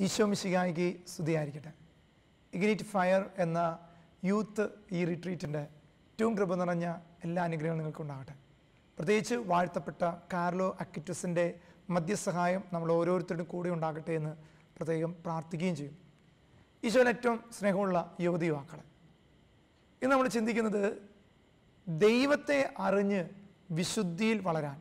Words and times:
ഈശോ 0.00 0.24
മിശിഹായിക്ക് 0.24 0.96
സ്തുതിയായിരിക്കട്ടെ. 1.08 1.72
ഇഗ്നിറ്റ് 2.54 2.82
ഫയർ 2.82 3.30
എന്ന 3.38 3.78
യൂത്ത് 4.24 4.68
ഈ 4.92 5.04
റിട്രീറ്റിന്റെ 5.04 5.58
ഏറ്റവും 5.58 6.36
കൃപ 6.36 6.54
നിറഞ്ഞ 6.54 6.94
എല്ലാ 7.24 7.44
അനുഗ്രഹങ്ങളും 7.44 7.78
നിങ്ങൾക്കുണ്ടാകട്ടെ. 7.78 8.34
പ്രത്യേകിച്ച് 8.96 9.34
വാഴ്ത്തപ്പെട്ട 9.34 10.02
കാർലോ 10.32 10.76
അക്കിറ്റസിന്റെ 10.80 11.58
മധ്യസഹായം 11.90 12.62
നമ്മൾ 12.72 12.92
ഓരോരുത്തരുടെയും 12.92 13.48
കൂടെ 13.48 13.70
ഉണ്ടാകട്ടെ 13.70 14.12
എന്ന് 14.12 14.36
പ്രത്യേകം 14.76 15.16
പ്രാർത്ഥിക്കുകയും 15.26 15.76
ചെയ്യും. 15.76 15.98
ഈശോന് 16.84 17.08
ഏറ്റവും 17.08 17.44
സ്നേഹമുള്ള 17.58 18.16
യുവതി 18.20 18.46
യുവാക്കളെ 18.46 18.84
ഇന്ന് 20.02 20.12
നമ്മൾ 20.12 20.28
ചിന്തിക്കുന്നത് 20.28 21.02
ദൈവത്തെ 21.88 22.74
അറിഞ്ഞ് 22.78 23.28
വിശുദ്ധിയിൽ 23.70 24.38
വളരാൻ. 24.38 24.80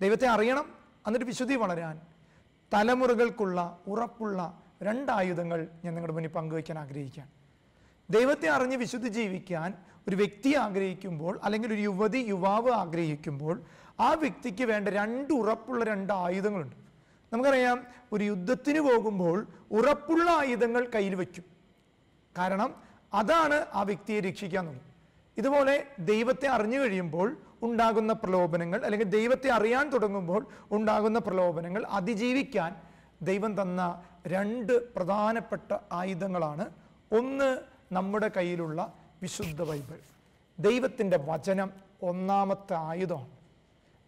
ദൈവത്തെ 0.00 0.28
അറിയണം 0.28 0.66
എന്നിട്ട് 1.06 1.26
വിശുദ്ധി 1.26 1.54
വളരാൻ 1.54 2.00
തലമുറകൾക്കുള്ള 2.74 3.78
ഉറപ്പുള്ള 3.86 4.62
രണ്ടായുധങ്ങൾ 4.82 5.68
ഞാൻ 5.84 5.94
നിങ്ങളുടെ 5.94 6.12
മുന്നിൽ 6.12 6.30
പങ്കുവയ്ക്കാൻ 6.30 6.78
ആഗ്രഹിക്കുകയാണ്. 6.78 7.30
ദൈവത്തെ 8.10 8.48
അറിഞ്ഞ് 8.48 8.76
വിശുദ്ധ 8.76 9.06
ജീവിക്കാൻ 9.06 9.74
ഒരു 10.08 10.16
വ്യക്തി 10.16 10.54
ആഗ്രഹിക്കുമ്പോൾ 10.54 11.40
അല്ലെങ്കിൽ 11.44 11.72
ഒരു 11.74 11.80
യുവതി 11.80 12.18
യുവാവ് 12.18 12.70
ആഗ്രഹിക്കുമ്പോൾ 12.70 13.62
ആ 14.00 14.12
വ്യക്തിക്ക് 14.12 14.64
വേണ്ട 14.64 14.88
രണ്ട് 14.88 15.32
ഉറപ്പുള്ള 15.32 15.84
രണ്ട് 15.84 16.12
ആയുധങ്ങളുണ്ട്. 16.12 16.76
നമുക്കറിയാം 17.32 17.86
ഒരു 18.12 18.24
യുദ്ധത്തിന് 18.24 18.80
പോകുമ്പോൾ 18.80 19.46
ഉറപ്പുള്ള 19.70 20.30
ആയുധങ്ങൾ 20.30 20.90
കയ്യിൽ 20.94 21.14
വയ്ക്കും. 21.14 21.44
കാരണം 22.38 22.74
അതാണ് 23.14 23.66
ആ 23.74 23.82
വ്യക്തിയെ 23.82 24.20
രക്ഷിക്കാന്നുള്ളത് 24.20 24.82
ഇതുപോലെ 25.36 25.86
ദൈവത്തെ 25.98 26.46
അറിഞ്ഞു 26.48 26.78
കഴിയുമ്പോൾ 26.78 27.36
ഉണ്ടാകുന്ന 27.64 28.12
പ്രലോഭനങ്ങൾ 28.12 28.84
അല്ലെങ്കിൽ 28.84 29.08
ദൈവത്തെ 29.08 29.50
അറിയാൻ 29.50 29.90
തുടങ്ങുമ്പോൾ 29.90 30.46
ഉണ്ടാകുന്ന 30.70 31.18
പ്രലോഭനങ്ങൾ 31.18 31.86
അതിജീവിക്കാൻ 31.86 32.76
ദൈവം 33.22 33.62
തന്ന 33.62 34.02
രണ്ട് 34.26 34.94
പ്രധാനപ്പെട്ട 34.94 35.78
ആയുധങ്ങളാണ്. 35.92 36.64
ഒന്ന് 37.12 37.58
നമ്മുടെ 37.92 38.28
കയ്യിലുള്ള 38.28 38.92
വിശുദ്ധ 39.22 39.62
ബൈബിൾ. 39.62 39.98
ദൈവത്തിന്റെ 40.58 41.16
വചനം 41.16 41.70
ഒന്നാമത്തെ 42.02 42.74
ആയുധമാണ്. 42.74 43.30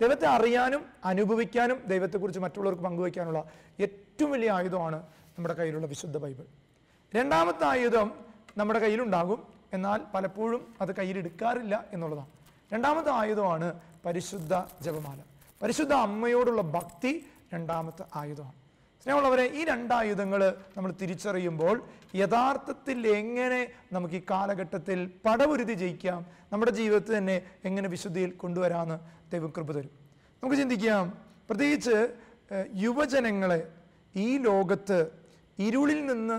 ദൈവത്തെ 0.00 0.26
അറിയാനും 0.26 0.86
അനുഭവിക്കാനും 1.04 1.82
ദൈവത്തെക്കുറിച്ച് 1.86 2.40
മറ്റുള്ളവർക്ക് 2.40 2.82
പങ്കുവയ്ക്കാനുള്ള 2.82 3.44
ഏറ്റവും 3.80 4.30
വലിയ 4.30 4.50
ആയുധമാണ് 4.50 4.96
നമ്മുടെ 5.38 5.54
കയ്യിലുള്ള 5.54 5.86
വിശുദ്ധ 5.86 6.16
ബൈബിൾ. 6.16 6.44
രണ്ടാമത്തെ 7.14 7.64
ആയുധം 7.64 8.12
നമ്മുടെ 8.56 8.78
കയ്യിലുണ്ടാകും. 8.78 9.46
എന്നാൽ 9.72 10.00
പലപ്പോഴും 10.14 10.74
അത് 10.80 10.96
കയ്യിലെടുക്കാറില്ല 10.96 11.84
എന്നുള്ളതാണ്. 11.92 12.28
രണ്ടാമത്തെ 12.72 13.10
ആയുധമാണ് 13.20 13.68
പരിശുദ്ധ 14.04 14.54
ജപമാല. 14.84 15.18
പരിശുദ്ധ 15.62 15.92
അമ്മയോടുള്ള 16.06 16.62
ഭക്തി 16.76 17.12
രണ്ടാമത്തെ 17.52 18.04
ആയുധമാണ്. 18.20 18.56
സ്നേഹമുള്ളവരെ 19.02 19.44
ഈ 19.58 19.64
രണ്ടായുധങ്ങൾ 19.64 20.40
നമ്മൾ 20.76 20.90
തിരിച്ചറിയുമ്പോൾ 21.00 21.76
യഥാർത്ഥത്തിൽ 22.14 22.98
എങ്ങനെ 23.20 23.60
നമുക്ക് 23.92 24.14
ഈ 24.14 24.22
കാലഘട്ടത്തിൽ 24.30 24.98
പടപുരുതി 25.24 25.74
ജയിക്കാം 25.82 26.20
നമ്മുടെ 26.52 26.72
ജീവിതത്തിൽ 26.78 27.18
തന്നെ 27.18 27.36
എങ്ങനെ 27.64 27.88
വിശുദ്ധിയിൽ 27.88 28.30
കൊണ്ടുവരാമെന്ന് 28.42 28.98
ദൈവം 29.32 29.50
കൃപ 29.56 29.70
തരും. 29.72 29.92
നമുക്ക് 30.42 30.56
ചിന്തിക്കാം 30.62 31.04
പ്രത്യേകിച്ച് 31.48 31.96
യുവജനങ്ങളെ 32.84 33.60
ഈ 34.14 34.28
ലോകത്ത് 34.38 34.98
ഇരുളിൽ 35.58 36.00
നിന്ന് 36.06 36.38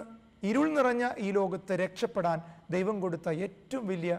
ഇരുൾ 0.50 0.68
നിറഞ്ഞ 0.78 1.04
ഈ 1.18 1.32
ലോകത്ത് 1.32 1.74
രക്ഷപ്പെടാൻ 1.84 2.38
ദൈവം 2.72 2.98
കൊടുത്ത 3.02 3.30
ഏറ്റവും 3.46 3.88
വലിയ 3.88 4.14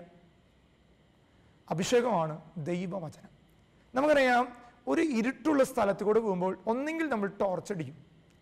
അഭിഷേകമാണ് 1.70 2.40
ദൈവവചനം. 2.58 3.30
നമുക്കറിയാം 3.94 4.48
ഒരു 4.88 5.00
ഇരുട്ടുള്ള 5.00 5.64
സ്ഥലത്ത് 5.64 6.04
കൂടെ 6.04 6.20
പോകുമ്പോൾ 6.20 6.58
ഒന്നെങ്കിൽ 6.66 7.08
നമ്മൾ 7.08 7.28
ടോർച്ചടിക്കും 7.40 7.96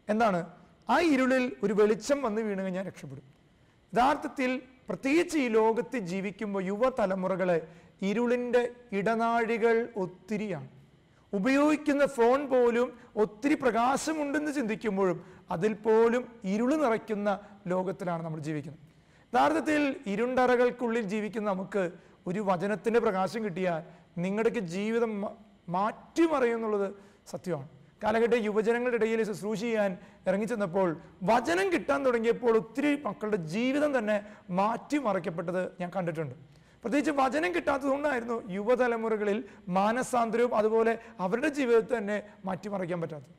എന്താണ്? 0.09 0.47
ആ 0.91 1.01
ഇരുളിൽ 1.01 1.57
ഒരു 1.63 1.73
വെളിച്ചം 1.73 2.23
വന്ന് 2.23 2.41
വീണ് 2.41 2.61
കഴിഞ്ഞാൽ 2.61 2.87
രക്ഷപ്പെടും. 2.87 3.25
യഥാർത്ഥത്തിൽ 3.93 4.63
പ്രത്യേകിച്ച് 4.89 5.39
ഈ 5.39 5.49
ലോകത്ത് 5.49 5.99
ജീവിക്കുമ്പോൾ 5.99 6.65
യുവതലമുറകളെ 6.65 7.69
ഇരുളിന്റെ 8.03 8.75
ഇടനാഴികൾ 8.92 9.89
ഒത്തിരിയാണ്. 9.97 10.69
ഉപയോഗിക്കുന്ന 11.35 12.07
ഫോൺ 12.07 12.48
പോലും 12.48 12.98
ഒത്തിരി 13.17 13.55
പ്രകാശമുണ്ടെന്ന് 13.55 14.53
ചിന്തിക്കുമ്പോഴും 14.55 15.25
അതിൽ 15.51 15.75
പോലും 15.75 16.29
ഇരുൾ 16.45 16.75
നിറയ്ക്കുന്ന 16.75 17.41
ലോകത്തിലാണ് 17.67 18.23
നമ്മൾ 18.25 18.41
ജീവിക്കുന്നത്. 18.41 18.83
യഥാർത്ഥത്തിൽ 19.33 19.97
ഇരുണ്ടറകൾക്കുള്ളിൽ 20.07 21.01
ജീവിക്കുന്ന 21.01 21.51
നമുക്ക് 21.51 21.91
ഒരു 22.27 22.41
വചനത്തിന്റെ 22.41 23.01
പ്രകാശം 23.01 23.45
കിട്ടിയാൽ 23.45 23.83
നിങ്ങളുടെയൊക്കെ 24.20 24.61
ജീവിതം 24.61 25.25
മാറ്റിമറിയുന്നുള്ളത് 25.69 26.95
സത്യമാണ്. 27.31 27.69
കാലഘട്ട 28.03 28.33
യുവജനങ്ങളുടെ 28.35 28.97
ഇടയിൽ 28.97 29.23
ശുശ്രൂഷ 29.23 29.61
ചെയ്യാൻ 29.61 29.98
ഇറങ്ങിച്ചെന്നപ്പോൾ 30.27 30.97
വചനം 31.23 31.73
കിട്ടാൻ 31.73 32.07
തുടങ്ങിയപ്പോൾ 32.07 32.57
ഒത്തിരി 32.57 33.03
മക്കളുടെ 33.07 33.36
ജീവിതം 33.36 33.98
തന്നെ 33.98 34.23
മാറ്റിമറിക്കപ്പെട്ടത് 34.51 35.73
ഞാൻ 35.81 35.91
കണ്ടിട്ടുണ്ട്. 35.97 36.35
പ്രത്യേകിച്ച് 36.83 37.11
വചനം 37.11 37.55
കിട്ടാത്തതുകൊണ്ടായിരുന്നു 37.55 38.53
യുവതലമുറകളിൽ 38.53 39.45
മാനസാന്തരവും 39.69 40.55
അതുപോലെ 40.55 40.98
അവരുടെ 41.20 41.48
ജീവിതത്തെ 41.48 41.98
തന്നെ 41.98 42.23
മാറ്റിമറിക്കാൻ 42.45 43.01
പറ്റാത്തത്. 43.01 43.35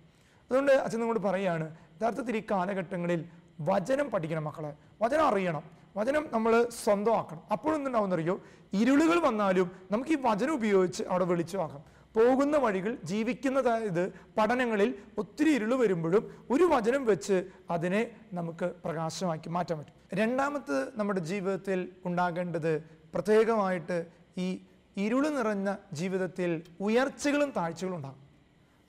അതുകൊണ്ട് 0.49 0.71
അച്ഛൻ 0.71 0.99
നിങ്ങളോട് 0.99 1.23
പറയുകയാണ് 1.27 1.75
യഥാർത്ഥത്തിൽ 2.01 2.37
ഈ 2.37 2.43
കാലഘട്ടങ്ങളിൽ 2.51 3.25
വചനം 3.61 4.11
പഠിക്കണം 4.11 4.43
മക്കളെ. 4.43 4.73
വചനം 5.01 5.27
അറിയണം. 5.27 5.76
വചനം 5.95 6.27
നമ്മൾ 6.31 6.67
സ്വന്തമാക്കണം. 6.83 7.41
അപ്പോഴൊന്നുണ്ടാവുന്നറിയോ 7.51 8.41
ഇരുളുകൾ 8.73 9.19
വന്നാലും 9.19 9.71
നമുക്ക് 9.91 10.11
ഈ 10.11 10.17
വചനം 10.21 10.53
ഉപയോഗിച്ച് 10.53 11.03
അവിടെ 11.03 11.25
വെളിച്ചമാക്കാം 11.25 11.83
പോകുന്ന 12.15 12.57
വഴികൾ 12.57 12.97
ജീവിക്കുന്ന 13.03 13.59
ഇത് 13.59 14.13
പഠനങ്ങളിൽ 14.37 14.95
ഒത്തിരി 15.17 15.49
ഇരുൾ 15.55 15.75
വരുമ്പോഴും 15.75 16.45
ഒരു 16.49 16.63
വചനം 16.63 17.05
വെച്ച് 17.05 17.43
അതിനെ 17.69 18.11
നമുക്ക് 18.33 18.71
പ്രകാശമാക്കി 18.85 19.49
മാറ്റാൻ 19.49 19.79
പറ്റും. 19.79 19.93
രണ്ടാമത് 20.13 20.91
നമ്മുടെ 20.95 21.19
ജീവിതത്തിൽ 21.19 21.89
ഉണ്ടാകേണ്ടത് 22.05 22.79
പ്രത്യേകമായിട്ട് 23.13 24.05
ഈ 24.37 24.61
ഇരുൾ 24.97 25.29
നിറഞ്ഞ 25.29 25.75
ജീവിതത്തിൽ 25.93 26.63
ഉയർച്ചകളും 26.79 27.53
താഴ്ചകളും 27.57 27.95
ഉണ്ടാകും. 27.95 28.21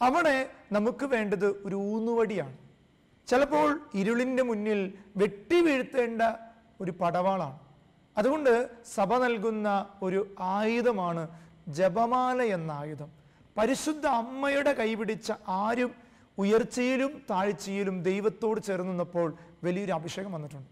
അവിടെ 0.02 0.50
നമുക്ക് 0.72 1.06
വേണ്ടത് 1.06 1.46
ഒരു 1.46 1.74
ഊന്നുവടിയാണ്. 1.74 2.56
ചിലപ്പോൾ 3.26 3.80
ഇരുളിന്റെ 3.94 4.42
മുന്നിൽ 4.42 4.92
വെട്ടി 5.16 5.60
വീഴ്ത്തേണ്ട 5.60 6.22
ഒരു 6.80 6.90
പടവാളാണ്. 6.90 7.58
അതുകൊണ്ട് 8.18 8.68
സഭ 8.94 9.14
നൽകുന്ന 9.14 9.86
ഒരു 10.02 10.34
ആയുധമാണ് 10.40 11.28
ജപമാല 11.68 12.42
എന്ന 12.42 12.70
ആയുധം. 12.72 13.10
പരിശുദ്ധ 13.56 14.06
അമ്മയുടെ 14.06 14.72
കൈപിടിച്ച 14.72 15.32
ആരും 15.48 15.94
ഉയർച്ചയിലും 16.38 17.22
താഴ്ചയിലും 17.30 18.02
ദൈവത്തോട് 18.02 18.60
ചേർന്ന് 18.60 18.90
നിന്നപ്പോൾ 18.90 19.34
വലിയൊരു 19.64 19.92
അഭിഷേകം 19.92 20.32
വന്നിട്ടുണ്ട്. 20.32 20.68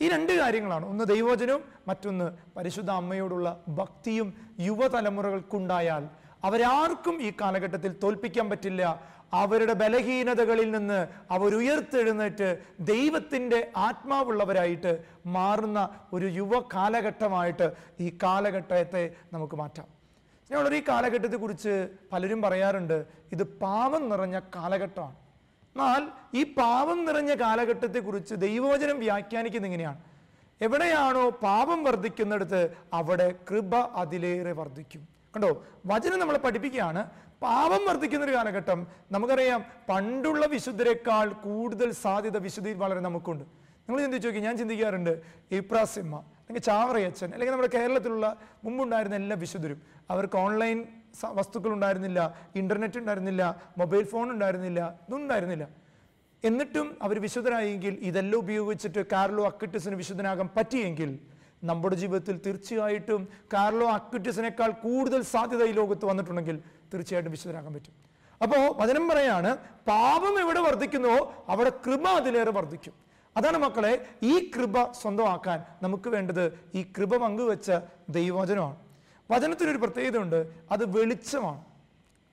ഈ 0.00 0.08
രണ്ട് 0.08 0.32
കാര്യങ്ങളാണ്. 0.32 0.86
ഒന്ന് 0.86 1.04
ദൈവവചനവും 1.04 1.62
മറ്റൊന്ന് 1.88 2.26
പരിശുദ്ധ 2.56 2.90
അമ്മയോടുള്ള 2.90 3.64
ഭക്തിയും 3.68 4.28
യുവതലമുറകൾക്കുണ്ടായാൽ 4.60 6.08
അവരാർക്കും 6.44 7.22
ഈ 7.22 7.32
കാലഘട്ടത്തിൽ 7.40 7.96
തോൽപ്പിക്കാൻ 8.02 8.50
പറ്റില്ല. 8.50 8.82
അവരുടെ 9.32 9.72
ബലഹീനതകളിൽ 9.72 10.70
നിന്ന് 10.70 11.06
അവരുയർത്തെഴുന്നേറ്റ് 11.30 12.58
ദൈവത്തിന്റെ 12.80 13.72
ആത്മാവുള്ളവരായിട്ട് 13.76 15.04
മാറുന്ന 15.26 15.88
ഒരു 16.12 16.26
യുവ 16.26 16.60
കാലഘട്ടമായിട്ട് 16.60 17.72
ഈ 18.00 18.18
കാലഘട്ടത്തെ 18.22 19.14
നമുക്ക് 19.32 19.54
മാറ്റാം. 19.54 19.86
ഞങ്ങളൊരു 20.50 20.74
ഈ 20.74 20.82
കാലഘട്ടത്തെക്കുറിച്ച് 20.88 21.88
പലരും 22.12 22.42
പറയാറുണ്ട് 22.42 23.06
ഇത് 23.32 23.44
പാവം 23.58 24.08
നിറഞ്ഞ 24.08 24.38
കാലഘട്ടമാണ്. 24.38 25.16
എന്നാൽ 25.76 26.08
ഈ 26.34 26.54
പാവം 26.54 27.04
നിറഞ്ഞ 27.04 27.34
കാലഘട്ടത്തെക്കുറിച്ച് 27.34 28.34
ദൈവവചനം 28.34 28.98
വ്യാഖ്യാനിക്കുന്ന 28.98 29.66
ഇങ്ങനെയാണ്. 29.66 30.00
എവിടെയാണോ 30.60 31.30
പാപം 31.30 31.84
വർദ്ധിക്കുന്നിടത്ത് 31.84 32.76
അവിടെ 32.92 33.34
കൃപ 33.50 33.76
അതിലേറെ 33.76 34.52
വർദ്ധിക്കും. 34.52 35.19
കണ്ടോ 35.36 35.64
വചനം 35.86 36.18
നമ്മളെ 36.18 36.38
പഠിപ്പിക്കുകയാണ്. 36.38 37.10
പാപം 37.42 37.82
വർദ്ധിക്കുന്ന 37.86 38.24
ഒരു 38.24 38.34
കാലഘട്ടം. 38.34 38.86
നമുക്കറിയാം 39.12 39.64
പണ്ടുള്ള 39.88 40.46
വിശുദ്ധരെക്കാൾ 40.46 41.28
കൂടുതൽ 41.32 41.92
സാധ്യത 41.92 42.38
വിശുദ്ധിയിൽ 42.38 42.76
വളരെ 42.76 43.00
നമുക്കുണ്ട്. 43.00 43.44
നിങ്ങൾ 43.44 44.00
ചിന്തിച്ചു 44.02 44.28
നോക്കി 44.28 44.40
ഞാൻ 44.40 44.56
ചിന്തിക്കാറുണ്ട് 44.58 45.22
ഇപ്രാസിമ്മ 45.50 46.16
അല്ലെങ്കിൽ 46.16 46.62
ചാവറയച്ചൻ 46.62 47.28
അല്ലെങ്കിൽ 47.32 47.52
നമ്മുടെ 47.52 47.76
കേരളത്തിലുള്ള 47.76 48.36
മുമ്പുണ്ടായിരുന്ന 48.64 49.16
എല്ലാ 49.16 49.36
വിശുദ്ധരും. 49.36 49.82
അവർക്ക് 50.10 50.36
ഓൺലൈൻ 50.36 50.84
വസ്തുക്കൾ 51.24 51.72
ഉണ്ടായിരുന്നില്ല 51.72 52.20
ഇന്റർനെറ്റ് 52.56 52.98
ഉണ്ടായിരുന്നില്ല 52.98 53.42
മൊബൈൽ 53.78 54.04
ഫോൺ 54.04 54.30
ഉണ്ടായിരുന്നില്ല 54.30 54.80
ഇതൊന്നും 54.80 55.22
ഉണ്ടായിരുന്നില്ല. 55.22 55.68
എന്നിട്ടും 56.44 56.98
അവർ 57.02 57.20
വിശുദ്ധരായെങ്കിൽ 57.20 57.98
ഇതെല്ലാം 58.00 58.38
ഉപയോഗിച്ചിട്ട് 58.38 59.06
കാർലോ 59.12 59.46
അക്കിട്ടിസിന് 59.46 59.94
വിശുദ്ധനാകാൻ 59.94 60.48
പറ്റിയെങ്കിൽ 60.56 61.18
നമ്മുടെ 61.62 61.96
ജീവിതത്തിൽ 61.96 62.40
തീർച്ചയായിട്ടും 62.46 63.28
കാർലോ 63.52 63.88
അക്വിറ്റസിനേക്കാൾ 63.90 64.70
കൂടുതൽ 64.70 65.22
സാധ്യത 65.22 65.64
ഈ 65.64 65.72
ലോകത്ത് 65.72 66.04
വന്നിട്ടുണ്ടെങ്കിൽ 66.04 66.62
തീർച്ചയായിട്ടും 66.94 67.32
വിശുദ്ധരാകാൻ 67.32 67.74
പറ്റും. 67.74 67.94
അപ്പോൾ 68.42 68.82
വചനം 68.82 69.08
പറയാണ് 69.08 69.56
പാപം 69.86 70.40
എവിടെ 70.40 70.60
വർദ്ധിക്കുന്നുവോ 70.60 71.44
അവിടെ 71.48 71.70
കൃപ 71.70 72.08
അതിലേറെ 72.08 72.50
വർദ്ധിക്കും. 72.50 72.94
അതാണ് 73.36 73.58
മക്കളെ 73.58 74.06
ഈ 74.22 74.50
കൃപ 74.56 74.92
സ്വന്തമാക്കാൻ 74.92 75.64
നമുക്ക് 75.82 76.08
വേണ്ടത് 76.08 76.44
ഈ 76.74 76.82
കൃപ 76.82 77.16
പങ്കുവെച്ച 77.16 77.72
ദൈവവചനമാണ്. 78.08 78.76
വചനത്തിനൊരു 79.30 79.78
പ്രത്യേകതയുണ്ട് 79.78 80.52
അത് 80.70 80.98
വെളിച്ചമാണ്. 80.98 81.64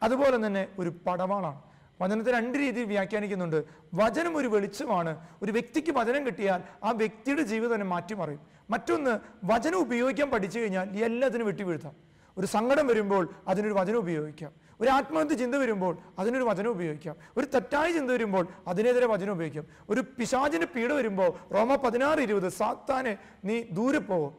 അതുപോലെ 0.04 0.48
തന്നെ 0.48 0.68
ഒരു 0.80 0.92
പടവാളാണ്. 1.08 1.62
വചനത്തെ 2.02 2.32
രണ്ട് 2.32 2.58
രീതിയിൽ 2.58 2.86
വ്യാഖ്യാനിക്കുന്നുണ്ട്. 2.86 3.66
വചനം 3.94 4.38
ഒരു 4.38 4.48
വെളിച്ചമാണ്. 4.48 5.28
ഒരു 5.44 5.52
വ്യക്തിക്ക് 5.52 5.92
വചനം 5.92 6.26
കിട്ടിയാൽ 6.26 6.62
ആ 6.84 6.92
വ്യക്തിയുടെ 6.92 7.42
ജീവിതം 7.42 7.74
തന്നെ 7.74 7.86
മാറ്റിമറിയും. 7.86 8.40
മറ്റൊന്ന് 8.70 9.20
വചനം 9.44 9.80
ഉപയോഗിക്കാൻ 9.80 10.32
പഠിച്ചു 10.32 10.60
കഴിഞ്ഞാൽ 10.60 10.90
എല്ലാത്തിനും 11.04 11.48
വെട്ടിവീഴ്ത്താം. 11.48 11.94
ഒരു 12.38 12.48
സങ്കടം 12.48 12.88
വരുമ്പോൾ 12.88 13.30
അതിനൊരു 13.48 13.74
വചനം 13.74 13.98
ഉപയോഗിക്കാം. 13.98 14.52
ഒരു 14.82 14.90
ആത്മഹത്യ 14.90 15.36
ചിന്ത 15.36 15.56
വരുമ്പോൾ 15.56 15.98
അതിനൊരു 16.20 16.44
വചനം 16.44 16.70
ഉപയോഗിക്കാം. 16.70 17.16
ഒരു 17.38 17.46
തെറ്റായ 17.46 17.92
ചിന്ത 17.92 18.12
വരുമ്പോൾ 18.12 18.48
അതിനെതിരെ 18.68 19.08
വചനം 19.08 19.32
ഉപയോഗിക്കാം. 19.32 19.66
ഒരു 19.90 20.02
പിശാചിന്റെ 20.02 20.68
പീഡ 20.76 20.92
വരുമ്പോൾ 20.92 21.54
റോമ 21.54 21.76
പതിനാറ് 21.76 22.20
ഇരുപത് 22.20 22.50
സാത്താനെ 22.50 23.18
നീ 23.46 23.64
ദൂരെ 23.72 24.00
പോകും 24.00 24.34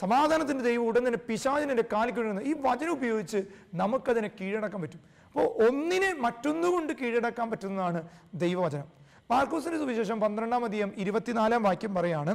സമാധാനത്തിന്റെ 0.00 0.64
ദൈവം 0.64 0.86
ഉടൻ 0.86 1.06
തന്നെ 1.06 1.18
പിശാചിനെ 1.28 1.82
കാലിക്കൊഴുകുന്ന 1.82 2.40
ഈ 2.40 2.54
വചനം 2.60 2.92
ഉപയോഗിച്ച് 2.92 3.44
നമുക്കതിനെ 3.74 4.30
കീഴടക്കാൻ 4.40 4.82
പറ്റും. 4.82 5.15
അപ്പോൾ 5.36 5.68
ഒന്നിനെ 5.68 6.10
മറ്റൊന്നുകൊണ്ട് 6.24 6.92
കീഴടക്കാൻ 6.98 7.50
പറ്റുന്നതാണ് 7.50 8.00
ദൈവവചനം. 8.34 8.86
മാർക്കോസിന്റെ 9.30 9.78
സുവിശേഷം 9.78 10.20
പന്ത്രണ്ടാം 10.20 10.64
അധികം 10.64 10.90
ഇരുപത്തിനാലാം 10.96 11.62
വാക്യം 11.62 11.94
പറയാണ് 11.94 12.32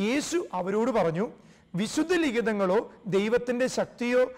യേശു 0.00 0.38
അവരോട് 0.52 0.90
പറഞ്ഞു 0.90 1.26
വിശുദ്ധ 1.74 2.12
ലിഖിതങ്ങളോ 2.14 2.92
ദൈവത്തിന്റെ 3.06 3.66
ശക്തിയോ 3.66 4.32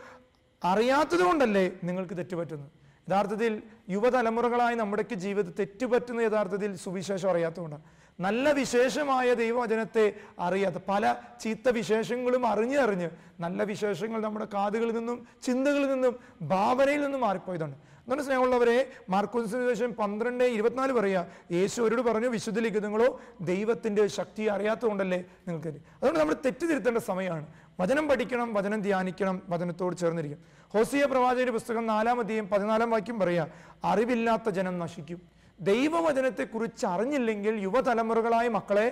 അറിയാത്തതുകൊണ്ടല്ലേ 0.65 1.65
നിങ്ങൾക്ക് 1.85 2.17
തെറ്റുപറ്റുന്നത്? 2.17 2.71
യഥാർത്ഥത്തിൽ 3.09 3.63
യുവതലമുറകളായി 3.89 4.75
നമ്മുടെയൊക്കെ 4.75 5.15
ജീവിതം 5.15 5.55
തെറ്റുപറ്റുന്ന 5.59 6.21
യഥാർത്ഥത്തിൽ 6.21 6.77
സുവിശേഷം 6.77 7.31
അറിയാത്തതുകൊണ്ടാണ്. 7.31 7.83
നല്ല 8.21 8.53
വിശേഷമായ 8.53 9.35
ദൈവവചനത്തെ 9.35 10.05
അറിയാത്ത 10.39 10.79
പല 10.89 11.17
ചീത്ത 11.41 11.69
വിശേഷങ്ങളും 11.69 12.47
അറിഞ്ഞറിഞ്ഞ് 12.47 13.11
നല്ല 13.41 13.63
വിശേഷങ്ങൾ 13.63 14.21
നമ്മുടെ 14.21 14.47
കാതുകളിൽ 14.55 14.95
നിന്നും 14.95 15.27
ചിന്തകളിൽ 15.43 15.91
നിന്നും 15.95 16.15
ഭാവനയിൽ 16.43 17.03
നിന്നും 17.05 17.21
മാറിപ്പോയതാണ് 17.21 17.77
എന്താണ് 18.05 18.23
സ്നേഹമുള്ളവരെ 18.23 18.79
മാർക്കോസ് 19.11 19.51
സുവിശേഷം 19.51 19.95
പന്ത്രണ്ട് 19.95 20.45
ഇരുപത്തിനാല് 20.45 20.93
പറയുക 20.93 21.21
യേശു 21.53 21.83
അവരോട് 21.83 22.03
പറഞ്ഞു 22.03 22.29
വിശുദ്ധ 22.29 22.59
ലിഖിതങ്ങളോ 22.61 23.21
ദൈവത്തിന്റെ 23.41 24.07
ശക്തി 24.07 24.43
അറിയാത്തതുകൊണ്ടല്ലേ 24.55 25.19
നിങ്ങൾക്ക് 25.47 25.69
അതുകൊണ്ട് 25.69 26.21
നമ്മൾ 26.21 26.35
തെറ്റിതിരുത്തേണ്ട 26.45 26.99
സമയമാണ്. 26.99 27.47
വചനം 27.81 28.09
പഠിക്കണം 28.09 28.55
വചനം 28.55 28.81
ധ്യാനിക്കണം 28.83 29.43
വചനത്തോട് 29.49 29.97
ചേർന്നിരിക്കും. 29.97 30.41
ഹോസിയ 30.75 31.05
പ്രവാചകന്റെ 31.05 31.53
പുസ്തകം 31.53 31.87
നാലാം 31.87 32.19
പതിനാലാം 32.53 32.91
വാക്യം 32.91 33.19
പറയുക 33.19 33.47
അറിവില്ലാത്ത 33.85 34.49
ജനം 34.59 34.79
നശിക്കും. 34.79 35.21
ദൈവവചനത്തെക്കുറിച്ച് 35.61 36.87
അറിഞ്ഞില്ലെങ്കിൽ 36.87 37.55
യുവതലമുറകളായ 37.67 38.49
മക്കളെ 38.49 38.87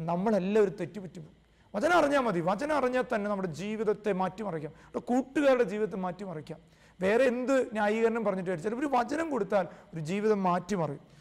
നമ്മളെല്ലാവരും 0.00 0.76
തെറ്റുപറ്റും 0.80 1.26
വചനം 1.74 1.96
അറിഞ്ഞാൽ 1.98 2.20
മതി. 2.20 2.40
വചനം 2.40 2.76
അറിഞ്ഞാൽ 2.76 3.04
തന്നെ 3.14 3.30
നമ്മുടെ 3.30 3.48
ജീവിതത്തെ 3.60 4.12
മാറ്റിമറിക്കാം. 4.12 4.72
നമ്മുടെ 4.78 5.04
കൂട്ടുകാരുടെ 5.10 5.66
ജീവിതത്തെ 5.72 5.96
മാറ്റിമറിക്കാം. 5.96 6.60
വേറെ 7.00 7.24
എന്ത് 7.24 7.68
ന്യായീകരണം 7.72 8.24
പറഞ്ഞിട്ട് 8.24 8.62
ചിലപ്പോൾ 8.62 8.86
ഒരു 8.86 8.96
വചനം 8.96 9.30
കൊടുത്താൽ 9.30 9.66
ഒരു 9.94 10.00
ജീവിതം 10.00 10.42
മാറ്റിമറിയും 10.42 11.14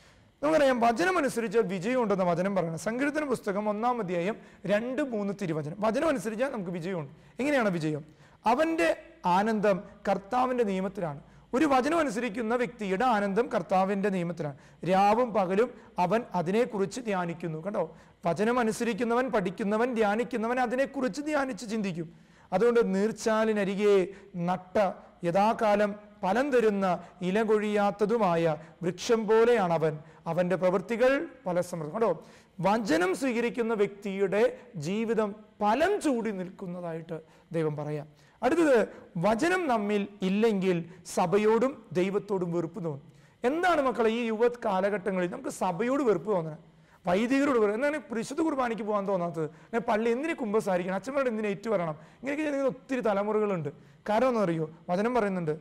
നമുക്കറിയാം 0.43 0.79
വചനം 0.79 1.17
അനുസരിച്ച് 1.17 1.59
വിജയം 1.59 2.03
ഉണ്ടെന്ന 2.03 2.23
വചനം 2.23 2.55
പറയണം. 2.55 2.77
സങ്കീർത്തന 2.77 3.23
പുസ്തകം 3.23 3.69
ഒന്നാം 3.69 3.99
അധ്യായം 3.99 4.35
രണ്ട് 4.65 5.01
മൂന്ന് 5.01 5.33
തിരുവചനം. 5.41 5.75
വചനം 5.79 6.07
അനുസരിച്ചാൽ 6.07 6.49
നമുക്ക് 6.49 6.71
വിജയമുണ്ട്. 6.71 7.41
എങ്ങനെയാണ് 7.41 7.69
വിജയം? 7.69 8.05
അവന്റെ 8.45 9.03
ആനന്ദം 9.25 9.83
കർത്താവിന്റെ 10.09 10.63
നിയമത്തിലാണ്. 10.63 11.19
ഒരു 11.53 11.65
വചനം 11.65 11.99
അനുസരിക്കുന്ന 11.99 12.55
വ്യക്തിയുടെ 12.55 13.05
ആനന്ദം 13.05 13.49
കർത്താവിന്റെ 13.55 14.09
നിയമത്തിലാണ്. 14.09 14.57
രാവും 14.89 15.33
പകലും 15.33 15.71
അവൻ 15.99 16.23
അതിനെക്കുറിച്ച് 16.35 17.01
ധ്യാനിക്കുന്നു. 17.01 17.65
കണ്ടോ? 17.65 17.97
വചനം 18.25 18.59
അനുസരിക്കുന്നവൻ 18.59 19.29
പഠിക്കുന്നവൻ 19.29 19.93
ധ്യാനിക്കുന്നവൻ 19.93 20.59
അതിനെക്കുറിച്ച് 20.59 21.21
ധ്യാനിച്ച് 21.21 21.71
ചിന്തിക്കും. 21.71 22.32
അതുകൊണ്ട് 22.53 22.95
നീർച്ചാലിനരികെ 22.95 24.07
നട്ട 24.35 24.91
യഥാകാലം 25.23 25.95
ഫലം 26.21 26.51
തരുന്ന 26.51 26.99
ഇല 27.21 27.41
കൊഴിയാത്തതുമായ 27.41 28.57
വൃക്ഷം 28.83 29.27
പോലെയാണ് 29.27 29.73
അവൻ 29.73 29.99
അവന്റെ 30.27 30.55
പ്രവൃത്തികൾ 30.55 31.27
പല 31.45 31.61
സമൃദ്ധം. 31.61 31.93
കണ്ടോ? 31.93 32.23
വചനം 32.61 33.15
സ്വീകരിക്കുന്ന 33.15 33.73
വ്യക്തിയുടെ 33.73 34.57
ജീവിതം 34.75 35.35
ഫലം 35.61 36.01
ചൂടി 36.01 36.31
നിൽക്കുന്നതായിട്ട് 36.31 37.21
ദൈവം 37.51 37.75
പറയാം. 37.75 38.07
അടുത്തത് 38.43 38.87
വചനം 39.17 39.67
നമ്മിൽ 39.67 40.07
ഇല്ലെങ്കിൽ 40.21 40.85
സഭയോടും 41.05 41.85
ദൈവത്തോടും 41.91 42.51
വെറുപ്പ് 42.51 42.83
തോന്നും. 42.83 43.13
എന്താണ് 43.43 43.81
മക്കളെ 43.81 44.09
ഈ 44.09 44.25
യുവ 44.25 44.47
കാലഘട്ടങ്ങളിൽ 44.47 45.31
നമുക്ക് 45.31 45.49
സഭയോട് 45.49 46.03
വെറുപ്പ് 46.03 46.31
തോന്നുന്നത് 46.31 46.72
വൈദികരോട് 47.07 47.59
പറയും 47.59 47.75
എന്നാണ് 47.75 47.97
പരിശുദ്ധ 47.97 48.41
കുർബാനയ്ക്ക് 48.41 48.83
പോകാൻ 48.83 49.07
തോന്നാത്തത്? 49.07 49.43
ഞാൻ 49.43 49.81
പള്ളി 49.81 50.09
എന്തിനെ 50.09 50.33
കുമ്പസാരിക്കണം? 50.33 50.95
അച്ഛന്മാരുടെ 50.95 51.29
എന്തിനെ 51.29 51.49
വരണം 51.49 51.93
ഇങ്ങനെയൊക്കെ 51.93 52.43
ചെയ്യുന്ന 52.43 52.63
ഒത്തിരി 52.63 52.99
തലമുറകളുണ്ട്. 52.99 53.69
കാരണം 54.09 54.27
എന്ന് 54.27 54.39
അറിയോ? 54.39 54.71
വചനം 54.89 55.13
പറയുന്നുണ്ട്. 55.15 55.59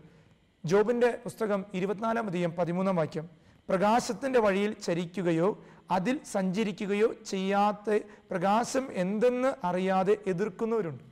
ജോബിന്റെ 0.65 1.19
പുസ്തകം 1.25 1.65
ഇരുപത്തിനാലാം 1.75 2.27
അധികം 2.27 2.53
പതിമൂന്നാം 2.53 2.97
വാക്യം 2.97 3.31
പ്രകാശത്തിന്റെ 3.69 4.41
വഴിയിൽ 4.41 4.73
ചരിക്കുകയോ 4.73 5.65
അതിൽ 5.91 6.21
സഞ്ചരിക്കുകയോ 6.33 7.15
ചെയ്യാത്ത 7.27 8.01
പ്രകാശം 8.31 8.89
എന്തെന്ന് 8.93 9.67
അറിയാതെ 9.67 10.17
എതിർക്കുന്നവരുണ്ട്. 10.27 11.05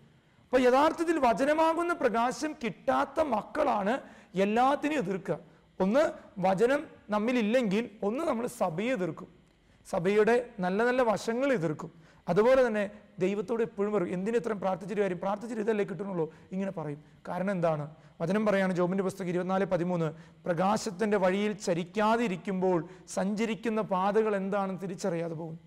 അപ്പൊ 0.43 0.59
യഥാർത്ഥത്തിൽ 0.59 1.19
വചനമാകുന്ന 1.19 1.93
പ്രകാശം 1.93 2.55
കിട്ടാത്ത 2.65 3.21
മക്കളാണ് 3.21 4.00
എല്ലാത്തിനെയും 4.35 4.99
എതിർക്കുക. 4.99 5.38
ഒന്ന് 5.81 6.12
വചനം 6.38 6.85
നമ്മിലില്ലെങ്കിൽ 7.11 7.91
ഒന്ന് 8.03 8.25
നമ്മൾ 8.25 8.47
സഭയെ 8.47 8.93
എതിർക്കും. 8.93 9.40
സഭയുടെ 9.87 10.50
നല്ല 10.61 10.85
നല്ല 10.85 11.03
വശങ്ങൾ 11.03 11.53
എതിർക്കും. 11.53 11.93
അതുപോലെ 12.29 12.67
തന്നെ 12.67 12.91
ദൈവത്തോട് 13.19 13.62
എപ്പോഴും 13.62 13.93
പറയും 13.93 14.12
എന്തിനു 14.12 14.37
ഇത്രയും 14.37 14.61
പ്രാർത്ഥിച്ചിട്ട് 14.61 15.03
കാര്യം? 15.03 15.19
പ്രാർത്ഥിച്ചിട്ട് 15.19 15.62
ഇതല്ലേ 15.62 15.85
കിട്ടുന്നുള്ളൂ. 15.85 16.35
ഇങ്ങനെ 16.53 16.71
പറയും. 16.71 17.05
കാരണം 17.29 17.50
എന്താണ്? 17.50 17.94
വചനം 18.21 18.47
പറയാണ് 18.47 18.73
ജോബിന്റെ 18.73 19.05
പുസ്തകം 19.05 19.29
ഇരുപത്തിനാല് 19.29 19.65
പതിമൂന്ന് 19.65 20.12
പ്രകാശത്തിന്റെ 20.44 21.17
വഴിയിൽ 21.17 21.53
ചരിക്കാതിരിക്കുമ്പോൾ 21.53 22.88
സഞ്ചരിക്കുന്ന 23.09 23.81
പാതകൾ 23.81 24.37
എന്താണെന്ന് 24.37 24.81
തിരിച്ചറിയാതെ 24.81 25.35
പോകും. 25.35 25.61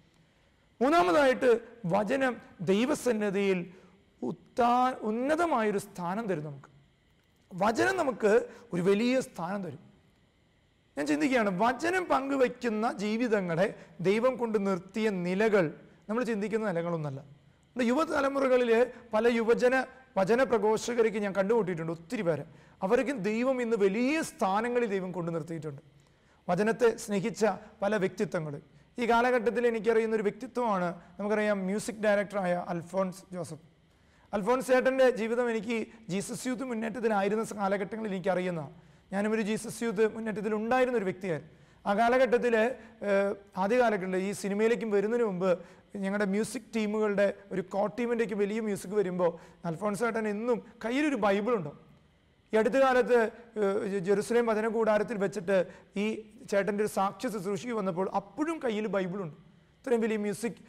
മൂന്നാമതായിട്ട് 0.82 1.62
വചനം 1.86 2.38
ദൈവസന്നതിയിൽ 2.62 3.74
ഉത്താ 4.22 4.96
ഉന്നതമായൊരു 5.02 5.78
സ്ഥാനം 5.78 6.28
തരും 6.28 6.44
നമുക്ക്. 6.44 6.70
വചനം 7.54 7.98
നമുക്ക് 7.98 8.48
ഒരു 8.74 8.82
വലിയ 8.82 9.22
സ്ഥാനം 9.22 9.64
തരും. 9.64 9.93
ഞാൻ 10.98 11.06
ചിന്തിക്കുകയാണ് 11.12 11.52
വചനം 11.64 12.04
പങ്കുവയ്ക്കുന്ന 12.12 12.86
ജീവിതങ്ങളെ 13.04 13.68
ദൈവം 14.08 14.34
കൊണ്ട് 14.42 14.58
നിർത്തിയ 14.68 15.08
നിലകൾ 15.26 15.66
നമ്മൾ 16.10 16.22
ചിന്തിക്കുന്ന 16.32 16.66
നിലകളൊന്നല്ല 16.70 17.20
നമ്മുടെ 17.20 17.86
യുവതലമുറകളിൽ 17.92 18.72
പല 19.14 19.28
യുവജന 19.40 19.76
വചന 20.18 20.40
പ്രഘോഷകർക്ക് 20.52 21.20
ഞാൻ 21.26 21.34
കണ്ടുമുട്ടിയിട്ടുണ്ട് 21.38 21.94
ഒത്തിരി 21.96 22.24
പേര്. 22.28 22.44
അവർക്ക് 22.86 23.14
ദൈവം 23.30 23.58
ഇന്ന് 23.64 23.78
വലിയ 23.86 24.16
സ്ഥാനങ്ങളിൽ 24.30 24.90
ദൈവം 24.96 25.12
കൊണ്ടു 25.16 25.32
നിർത്തിയിട്ടുണ്ട്. 25.36 25.82
വചനത്തെ 26.48 26.90
സ്നേഹിച്ച 27.04 27.44
പല 27.82 27.98
വ്യക്തിത്വങ്ങൾ 28.04 28.54
ഈ 28.98 29.04
കാലഘട്ടത്തിൽ 29.12 29.64
എനിക്കറിയുന്ന 29.72 30.16
ഒരു 30.20 30.26
വ്യക്തിത്വമാണ് 30.28 30.88
നമുക്കറിയാം 31.20 31.60
മ്യൂസിക് 31.70 32.02
ഡയറക്ടറായ 32.06 32.54
അൽഫോൺസ് 32.74 33.22
ജോസഫ്. 33.36 33.66
അൽഫോൺസ് 34.34 34.70
ചേട്ടന്റെ 34.74 35.08
ജീവിതം 35.20 35.48
എനിക്ക് 35.54 35.78
ജീസസ് 36.12 36.46
യൂത്ത് 36.50 36.66
മുന്നേറ്റത്തിലായിരുന്ന 36.72 37.44
കാലഘട്ടങ്ങളിൽ 37.62 38.12
എനിക്ക് 38.16 38.32
അറിയുന്നതാണ് 38.36 38.74
ഞാനും 39.14 39.32
ഒരു 39.36 39.44
ജീസസ് 39.50 39.84
യൂത്ത് 39.84 40.06
മുന്നേറ്റത്തിൽ 40.16 40.54
ഉണ്ടായിരുന്ന 40.60 40.98
ഒരു 41.02 41.08
വ്യക്തിയായിരുന്നു 41.10 41.52
ആ 41.86 41.94
കാലഘട്ടത്തിൽ 42.00 42.54
ആദ്യ 43.64 43.78
കാലഘട്ടത്തിൽ 43.82 44.22
ഈ 44.28 44.32
സിനിമയിലേക്കും 44.42 44.90
വരുന്നതിന് 44.96 45.26
മുമ്പ് 45.30 45.50
ഞങ്ങളുടെ 46.04 46.28
മ്യൂസിക് 46.34 46.70
ടീമുകളുടെ 46.76 47.26
ഒരു 47.54 47.62
കോ 47.74 47.82
ടീമിന്റെയൊക്കെ 47.98 48.38
വലിയ 48.44 48.60
മ്യൂസിക് 48.68 48.96
വരുമ്പോൾ 49.00 49.32
അൽഫോൺസ് 49.70 50.04
ചേട്ടൻ 50.06 50.28
എന്നും 50.28 50.58
കയ്യിലൊരു 50.86 51.18
ബൈബിളുണ്ടോ. 51.26 51.74
ഈ 52.54 52.58
അടുത്ത 52.62 52.78
കാലത്ത് 52.84 53.18
ജെറുസലേം 54.08 54.46
വചന 54.52 54.68
കൂടാരത്തിൽ 54.76 55.18
വെച്ചിട്ട് 55.24 55.58
ഈ 56.04 56.06
ചേട്ടന്റെ 56.52 56.82
ഒരു 56.86 56.92
സാക്ഷ്യ 56.98 57.30
ശുശ്രൂഷയ്ക്ക് 57.36 57.76
വന്നപ്പോൾ 57.80 58.08
അപ്പോഴും 58.20 58.58
കയ്യിൽ 58.66 58.88
ബൈബിളുണ്ട്. 58.96 59.38
ഇത്രയും 59.80 60.02
വലിയ 60.06 60.18
മ്യൂസിക് 60.26 60.60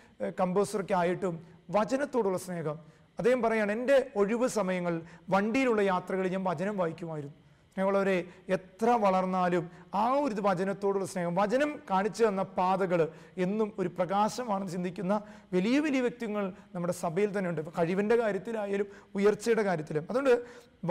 കമ്പോസറൊക്കെ 0.40 0.94
ആയിട്ടും 1.02 1.34
വചനത്തോടുള്ള 1.78 2.38
സ്നേഹം. 2.46 2.78
അദ്ദേഹം 3.18 3.40
പറയുകയാണ് 3.42 3.72
എന്റെ 3.78 3.96
ഒഴിവ് 4.20 4.46
സമയങ്ങൾ 4.58 4.94
വണ്ടിയിലുള്ള 5.34 5.82
യാത്രകളിൽ 5.92 6.30
ഞാൻ 6.36 6.44
വചനം 6.50 6.76
വായിക്കുമായിരുന്നു. 6.82 7.36
സ്നേഹമുള്ളവരെ 7.74 8.18
എത്ര 8.56 8.88
വളർന്നാലും 9.04 9.64
ആ 10.00 10.02
ഒരു 10.24 10.42
വചനത്തോടുള്ള 10.46 11.06
സ്നേഹം 11.12 11.32
വചനം 11.38 11.70
കാണിച്ചു 11.90 12.22
തന്ന 12.24 12.42
പാതകൾ 12.58 13.00
എന്നും 13.44 13.68
ഒരു 13.80 13.90
പ്രകാശമാണെന്ന് 13.96 14.72
ചിന്തിക്കുന്ന 14.74 15.14
വലിയ 15.54 15.78
വലിയ 15.86 16.00
വ്യക്തികൾ 16.06 16.44
നമ്മുടെ 16.74 16.94
സഭയിൽ 17.00 17.30
തന്നെ 17.38 17.50
ഉണ്ട് 17.50 17.60
കഴിവിന്റെ 17.78 18.16
കാര്യത്തിലായാലും 18.22 18.86
ഉയർച്ചയുടെ 19.18 19.64
കാര്യത്തിലും. 19.70 20.06
അതുകൊണ്ട് 20.10 20.32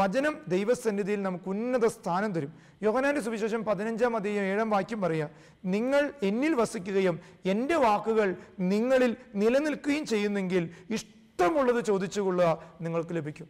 വചനം 0.02 0.36
ദൈവസന്നിധിയിൽ 0.56 1.22
നമുക്ക് 1.28 1.50
ഉന്നത 1.54 1.86
സ്ഥാനം 1.98 2.32
തരും. 2.36 2.52
യോഹനാന്റെ 2.88 3.24
സുവിശേഷം 3.30 3.64
പതിനഞ്ചാം 3.72 4.14
അധികം 4.20 4.46
ഏഴാം 4.52 4.70
വാക്യം 4.76 5.02
പറയുക 5.08 5.30
നിങ്ങൾ 5.76 6.04
എന്നിൽ 6.30 6.54
വസിക്കുകയും 6.62 7.18
എന്റെ 7.56 7.80
വാക്കുകൾ 7.88 8.30
നിങ്ങളിൽ 8.74 9.12
നിലനിൽക്കുകയും 9.42 10.06
ചെയ്യുന്നെങ്കിൽ 10.14 10.64
ഇഷ്ടമുള്ളത് 10.98 11.84
ചോദിച്ചുകൊള്ളുക 11.92 12.50
നിങ്ങൾക്ക് 12.86 13.16
ലഭിക്കും. 13.20 13.50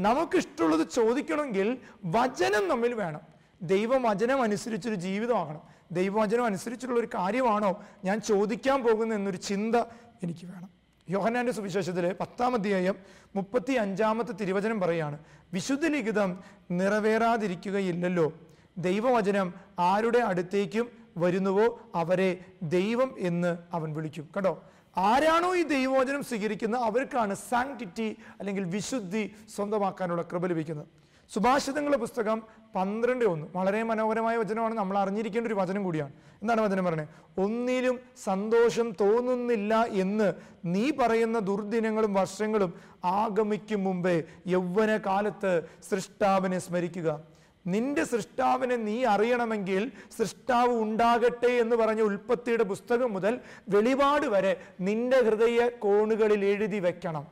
നമുക്ക് 0.00 0.36
ഇഷ്ടമുള്ളത് 0.36 0.88
ചോദിക്കണമെങ്കിൽ 0.88 1.78
വചനം 2.04 2.68
നമ്മിൽ 2.68 2.94
വേണം. 2.94 3.20
ദൈവവചനം 3.62 4.42
അനുസരിച്ചൊരു 4.42 4.94
ജീവിതമാകണം. 4.94 5.60
ദൈവവചനം 5.92 6.44
അനുസരിച്ചുള്ള 6.44 7.00
ഒരു 7.00 7.08
കാര്യമാണോ 7.14 7.84
ഞാൻ 8.04 8.20
ചോദിക്കാൻ 8.20 8.82
പോകുന്ന 8.82 9.14
എന്നൊരു 9.14 9.36
ചിന്ത 9.36 9.76
എനിക്ക് 10.22 10.46
വേണം. 10.46 10.70
യോഹനാന്റെ 11.10 11.52
സുവിശേഷത്തിൽ 11.52 12.12
പത്താം 12.20 12.54
അധ്യായം 12.54 12.94
മുപ്പത്തി 13.36 13.72
അഞ്ചാമത്തെ 13.72 14.32
തിരുവചനം 14.32 14.80
പറയാണ് 14.80 15.18
വിശുദ്ധ 15.52 15.86
ലിഖിതം 15.86 16.40
നിറവേറാതിരിക്കുകയില്ലല്ലോ. 16.70 18.32
ദൈവവചനം 18.78 19.54
ആരുടെ 19.78 20.18
അടുത്തേക്കും 20.18 20.90
വരുന്നുവോ 21.16 21.90
അവരെ 21.94 22.44
ദൈവം 22.62 23.14
എന്ന് 23.18 23.58
അവൻ 23.72 23.94
വിളിക്കും. 23.94 24.28
കണ്ടോ? 24.36 24.64
ആരാണോ 24.98 25.56
ഈ 25.56 25.62
ദൈവവചനം 25.62 26.22
സ്വീകരിക്കുന്നത് 26.24 26.80
അവർക്കാണ് 26.80 27.34
സാങ്ക്ടിറ്റി 27.34 28.16
അല്ലെങ്കിൽ 28.38 28.64
വിശുദ്ധി 28.64 29.34
സ്വന്തമാക്കാനുള്ള 29.54 30.22
കൃപ 30.22 30.46
ലഭിക്കുന്നത്. 30.46 30.86
സുഭാഷിതങ്ങളുടെ 31.34 31.96
പുസ്തകം 31.96 32.42
പന്ത്രണ്ട് 32.74 33.24
ഒന്ന്. 33.24 33.46
വളരെ 33.54 33.82
മനോഹരമായ 33.82 34.36
വചനമാണ്. 34.36 34.74
നമ്മൾ 34.74 34.98
അറിഞ്ഞിരിക്കേണ്ട 34.98 35.46
ഒരു 35.46 35.54
വചനം 35.54 35.84
കൂടിയാണ്. 35.84 36.12
എന്താണ് 36.42 36.60
വചനം 36.60 36.84
പറയുന്നത്? 36.84 37.08
ഒന്നിലും 37.40 38.00
സന്തോഷം 38.24 38.90
തോന്നുന്നില്ല 39.00 39.84
എന്ന് 39.84 40.32
നീ 40.64 40.90
പറയുന്ന 40.90 41.38
ദുർദിനങ്ങളും 41.38 42.14
വർഷങ്ങളും 42.14 42.74
ആഗമിക്കും 43.04 43.84
മുമ്പേ 43.84 44.22
യൗവന 44.46 44.96
കാലത്ത് 45.06 45.62
സൃഷ്ടാവിനെ 45.90 46.58
സ്മരിക്കുക. 46.58 47.37
നിന്റെ 47.66 48.04
സൃഷ്ടാവിനെ 48.04 48.76
നീ 48.76 49.04
അറിയണമെങ്കിൽ 49.04 49.82
സൃഷ്ടാവ് 50.18 50.74
ഉണ്ടാകട്ടെ 50.84 51.52
എന്ന് 51.62 51.76
പറഞ്ഞ 51.76 52.00
ഉൽപ്പത്തിയുടെ 52.00 52.64
പുസ്തകം 52.64 53.12
മുതൽ 53.12 53.40
വെളിപാട് 53.68 54.26
വരെ 54.26 54.52
നിന്റെ 54.80 55.16
ഹൃദയ 55.16 55.68
കോണുകളിൽ 55.78 56.44
എഴുതി 56.44 56.80
വെക്കണം. 56.80 57.26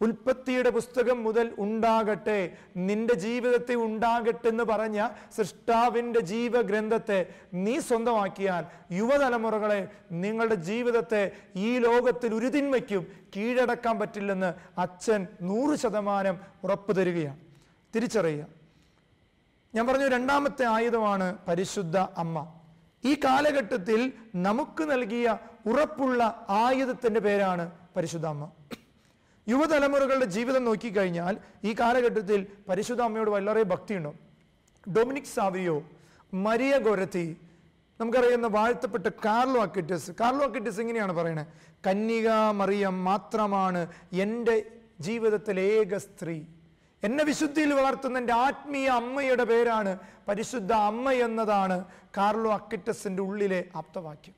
ഉൽപ്പത്തിയുടെ 0.00 0.70
പുസ്തകം 0.70 1.24
മുതൽ 1.24 1.46
ഉണ്ടാകട്ടെ 1.58 2.38
നിന്റെ 2.88 3.14
ജീവിതത്തെ 3.14 3.74
ഉണ്ടാകട്ടെ 3.74 4.48
എന്ന് 4.48 4.64
പറഞ്ഞ 4.64 4.98
സൃഷ്ടാവിന്റെ 5.36 6.20
ജീവഗ്രന്ഥത്തെ 6.20 7.18
നീ 7.52 7.78
സ്വന്തമാക്കിയാൽ 7.78 8.64
യുവതലമുറകളെ 8.92 9.88
നിങ്ങളുടെ 10.24 10.54
ജീവിതത്തെ 10.54 11.22
ഈ 11.54 11.78
ലോകത്തിൽ 11.78 12.34
ഉരുതിന്മയ്ക്കും 12.34 13.06
കീഴടക്കാൻ 13.36 13.98
പറ്റില്ലെന്ന് 13.98 14.50
അച്ഛൻ 14.78 15.26
നൂറ് 15.40 15.76
ശതമാനം 15.76 16.38
ഉറപ്പു 16.64 16.92
തരികയാണ് 16.92 17.40
തിരിച്ചറിയുക. 17.94 18.63
ഞാൻ 19.74 19.86
പറഞ്ഞു 19.86 20.06
രണ്ടാമത്തെ 20.06 20.64
ആയുധമാണ് 20.64 21.38
പരിശുദ്ധ 21.48 21.98
അമ്മ. 21.98 22.46
ഈ 23.04 23.14
കാലഘട്ടത്തിൽ 23.14 24.12
നമുക്ക് 24.34 24.90
നൽകിയ 24.90 25.38
ഉറപ്പുള്ള 25.66 26.46
ആയുധത്തിന്റെ 26.48 27.20
പേരാണ് 27.20 27.72
പരിശുദ്ധ 27.96 28.26
അമ്മ. 28.26 28.50
യുവതലമുറകളുടെ 29.48 30.24
ജീവിതം 30.24 30.64
നോക്കിക്കഴിഞ്ഞാൽ 30.64 31.38
ഈ 31.64 31.72
കാലഘട്ടത്തിൽ 31.80 32.46
പരിശുദ്ധ 32.68 33.02
അമ്മയോട് 33.02 33.30
വളരെ 33.30 33.62
ഭക്തിയുണ്ടോ 33.62 34.14
ഡൊമിനിക് 34.96 35.32
സാവിയോ 35.34 35.82
മരിയ 36.34 36.78
ഗോരത്തി 36.78 37.36
നമുക്കറിയുന്ന 38.00 38.46
വാഴ്ത്തപ്പെട്ട 38.46 39.06
കാർലോ 39.24 39.62
അക്കിറ്റസ്. 39.62 40.10
കാർലോ 40.20 40.44
അക്കിറ്റസ് 40.46 40.80
ഇങ്ങനെയാണ് 40.80 41.12
പറയുന്നത് 41.12 41.46
കന്യക 41.86 42.28
മറിയം 42.60 43.04
മാത്രമാണ് 43.04 43.86
എന്റെ 44.12 44.56
ജീവിതത്തിലെ 45.00 45.62
ഏക 45.62 45.96
സ്ത്രീ. 45.96 46.42
എന്നെ 47.04 47.24
വിശുദ്ധിയിൽ 47.24 47.72
വളർത്തുന്ന 47.72 48.18
എന്റെ 48.18 48.32
ആത്മീയ 48.34 48.88
അമ്മയുടെ 48.90 49.44
പേരാണ് 49.44 49.92
പരിശുദ്ധ 50.28 50.72
അമ്മ 50.72 51.12
എന്നതാണ് 51.24 51.76
കാർലോ 52.16 52.52
അക്കിറ്റസിന്റെ 52.52 53.22
ഉള്ളിലെ 53.22 53.64
ആപ്തവാക്യം. 53.76 54.34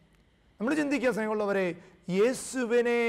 നമ്മൾ 0.60 0.74
ചിന്തിക്കുക 0.74 1.10
സ്നേഹമുള്ളവരെ 1.10 1.66
യേശുവിനെ 2.10 3.00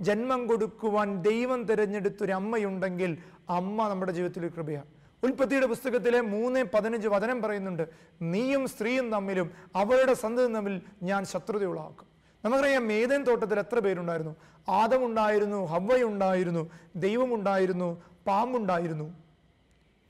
ജന്മം 0.00 0.46
കൊടുക്കുവാൻ 0.46 1.22
ദൈവം 1.22 1.64
തിരഞ്ഞെടുത്തൊരു 1.64 2.32
അമ്മയുണ്ടെങ്കിൽ 2.32 3.10
അമ്മ 3.50 3.88
നമ്മുടെ 3.88 4.12
ജീവിതത്തിൽ 4.12 4.48
കൃപയാണ് 4.48 4.90
ഉൽപ്പത്തിയുടെ 5.22 5.66
പുസ്തകത്തിലെ 5.66 6.20
മൂന്ന് 6.20 6.64
പതിനഞ്ച് 6.64 7.08
വചനം 7.08 7.42
പറയുന്നുണ്ട് 7.42 7.84
നീയും 8.22 8.68
സ്ത്രീയും 8.68 9.10
തമ്മിലും 9.10 9.48
അവരുടെ 9.76 10.14
സന്തതി 10.14 10.54
തമ്മിൽ 10.54 10.74
ഞാൻ 11.02 11.24
ശത്രുതയുള്ളാക്കും 11.24 12.08
നമുക്കറിയാം 12.44 12.86
മേതൻ 12.86 13.22
തോട്ടത്തിൽ 13.22 13.58
എത്ര 13.58 13.78
പേരുണ്ടായിരുന്നു? 13.78 14.34
ആദമുണ്ടായിരുന്നു 14.68 15.66
ഹവ്വയുണ്ടായിരുന്നു 15.66 16.62
ദൈവമുണ്ടായിരുന്നു 16.96 17.88
പാമ്പുണ്ടായിരുന്നു 18.26 19.14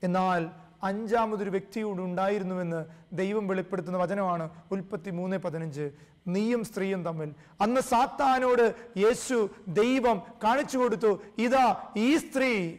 എന്നാൽ 0.03 0.49
അഞ്ചാമതൊരു 0.83 1.49
വ്യക്തിയോട് 1.49 2.01
ഉണ്ടായിരുന്നുവെന്ന് 2.01 2.85
ദൈവം 3.13 3.47
വെളിപ്പെടുത്തുന്ന 3.47 3.97
വചനമാണ് 3.97 4.49
ഉൽപ്പത്തി 4.71 5.09
മൂന്ന് 5.09 5.37
പതിനഞ്ച്. 5.37 5.91
നീയും 6.27 6.63
സ്ത്രീയും 6.63 7.03
തമ്മിൽ. 7.03 7.33
അന്ന് 7.61 7.81
സാത്താനോട് 7.81 8.75
യേശു 8.97 9.49
ദൈവം 9.67 10.23
കാണിച്ചു 10.43 10.77
കൊടുത്തു 10.77 11.19
ഇതാ 11.37 11.65
ഈ 11.97 12.17
സ്ത്രീ 12.17 12.73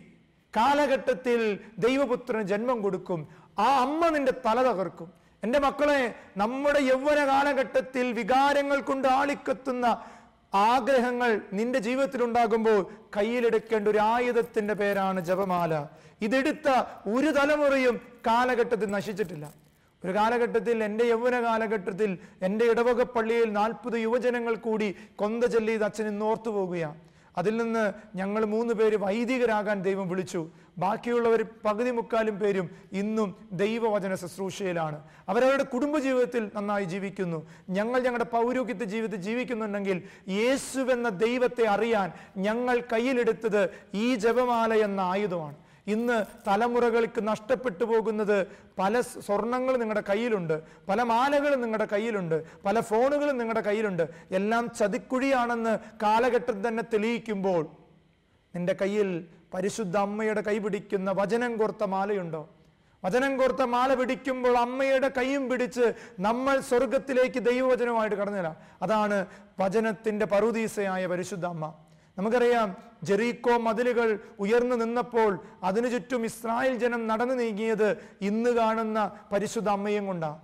കാലഘട്ടത്തിൽ 0.57 1.61
ദൈവപുത്രന് 1.79 2.43
ജന്മം 2.43 2.83
കൊടുക്കും. 2.83 3.29
ആ 3.59 3.81
അമ്മ 3.81 4.09
നിന്റെ 4.09 4.33
തല 4.47 4.73
തകർക്കും. 4.73 5.13
എന്റെ 5.43 5.59
മക്കളെ 5.59 6.15
നമ്മുടെ 6.37 6.81
യൗവന 6.81 7.27
കാലഘട്ടത്തിൽ 7.27 8.13
വികാരങ്ങൾ 8.13 8.81
കൊണ്ട് 8.81 9.09
ആളിക്കത്തുന്ന 9.09 9.87
ആഗ്രഹങ്ങൾ 10.53 11.41
നിന്റെ 11.53 11.79
ജീവിതത്തിൽ 11.79 12.23
ഉണ്ടാകുമ്പോൾ 12.23 12.81
കയ്യിലെടുക്കേണ്ട 13.17 13.89
ഒരു 13.89 13.99
ആയുധത്തിന്റെ 13.99 14.75
പേരാണ് 14.75 15.21
ജപമാല. 15.21 15.73
ഇതെടുത്ത 16.23 16.69
ഒരു 17.07 17.31
തലമുറയും 17.31 17.97
കാലഘട്ടത്തിൽ 18.27 18.91
നശിച്ചിട്ടില്ല. 18.91 19.47
ഒരു 20.03 20.13
കാലഘട്ടത്തിൽ 20.13 20.85
എന്റെ 20.85 21.05
യൗവന 21.05 21.43
കാലഘട്ടത്തിൽ 21.43 22.19
എന്റെ 22.43 22.65
ഇടവക 22.65 23.03
പള്ളിയിൽ 23.03 23.53
നാൽപ്പത് 23.53 23.99
യുവജനങ്ങൾ 23.99 24.55
കൂടി 24.55 24.95
കൊന്ത 25.17 25.45
ചൊല്ലി 25.45 25.75
അച്ഛൻ 25.83 26.07
ഇന്ന് 26.07 26.25
പോകുകയാണ് 26.49 27.01
അതിൽ 27.39 27.57
നിന്ന് 27.57 27.93
ഞങ്ങൾ 28.17 28.45
മൂന്ന് 28.45 28.75
പേര് 28.75 28.97
വൈദികരാകാൻ 28.97 29.83
ദൈവം 29.83 30.09
വിളിച്ചു. 30.09 30.51
ബാക്കിയുള്ളവർ 30.79 31.47
പകുതി 31.65 31.91
മുക്കാലും 31.91 32.39
പേരും 32.39 32.71
ഇന്നും 32.93 33.37
ദൈവവചന 33.53 34.15
ശുശ്രൂഷയിലാണ്. 34.15 35.03
അവരവരുടെ 35.29 35.63
കുടുംബജീവിതത്തിൽ 35.63 36.51
നന്നായി 36.57 36.85
ജീവിക്കുന്നു. 36.85 37.47
ഞങ്ങൾ 37.71 38.01
ഞങ്ങളുടെ 38.01 38.25
പൗരോഗ്യത്തെ 38.25 38.85
ജീവിതത്തിൽ 38.85 39.17
ജീവിക്കുന്നുണ്ടെങ്കിൽ 39.17 40.03
യേശുവെന്ന 40.29 41.09
ദൈവത്തെ 41.09 41.67
അറിയാൻ 41.67 42.13
ഞങ്ങൾ 42.37 42.83
കയ്യിലെടുത്തത് 42.93 43.71
ഈ 43.95 44.15
ജപമാല 44.15 44.75
എന്ന 44.75 45.01
ആയുധമാണ്. 45.01 45.57
ഇന്ന് 45.87 46.25
തലമുറകൾക്ക് 46.47 47.29
നഷ്ടപ്പെട്ടു 47.29 47.85
പോകുന്നത് 47.85 48.47
പല 48.79 49.01
സ്വർണങ്ങൾ 49.01 49.77
നിങ്ങളുടെ 49.77 50.05
കയ്യിലുണ്ട് 50.09 50.63
പല 50.89 51.03
മാലകളും 51.03 51.61
നിങ്ങളുടെ 51.61 51.85
കയ്യിലുണ്ട് 51.85 52.45
പല 52.65 52.81
ഫോണുകളും 52.81 53.39
നിങ്ങളുടെ 53.39 53.61
കയ്യിലുണ്ട്. 53.61 54.03
എല്ലാം 54.31 54.71
ചതിക്കുഴിയാണെന്ന് 54.71 55.79
കാലഘട്ടം 56.03 56.69
തന്നെ 56.69 56.83
തെളിയിക്കുമ്പോൾ 56.93 57.71
നിന്റെ 58.55 58.73
കയ്യിൽ 58.73 59.29
പരിശുദ്ധ 59.55 59.97
അമ്മയുടെ 59.97 60.41
കൈ 60.41 60.59
പിടിക്കുന്ന 60.59 61.11
വചനം 61.13 61.57
കോർത്ത 61.57 61.85
മാലയുണ്ടോ? 61.85 62.49
വചനം 63.05 63.37
കോർത്ത 63.37 63.63
മാല 63.63 63.95
പിടിക്കുമ്പോൾ 63.95 64.59
അമ്മയുടെ 64.59 65.09
കൈയും 65.09 65.49
പിടിച്ച് 65.49 65.95
നമ്മൾ 66.21 66.61
സ്വർഗത്തിലേക്ക് 66.61 67.39
ദൈവവചനവുമായിട്ട് 67.39 68.17
കടന്നില്ല 68.17 68.57
അതാണ് 68.83 69.27
വചനത്തിന്റെ 69.61 70.27
പറുദീസയായ 70.27 71.07
പരിശുദ്ധ 71.07 71.47
അമ്മ. 71.47 71.75
നമുക്കറിയാം 72.17 72.69
ജെറീക്കോ 73.03 73.55
മതിലുകൾ 73.59 74.09
ഉയർന്നു 74.39 74.77
നിന്നപ്പോൾ 74.77 75.33
അതിനു 75.63 75.89
ചുറ്റും 75.89 76.23
ഇസ്രായേൽ 76.25 76.75
ജനം 76.79 77.03
നടന്നു 77.07 77.35
നീങ്ങിയത് 77.35 77.89
ഇന്ന് 78.21 78.51
കാണുന്ന 78.51 78.99
പരിശുദ്ധ 79.33 79.69
അമ്മയും 79.69 80.07
കൊണ്ടാണ് 80.07 80.39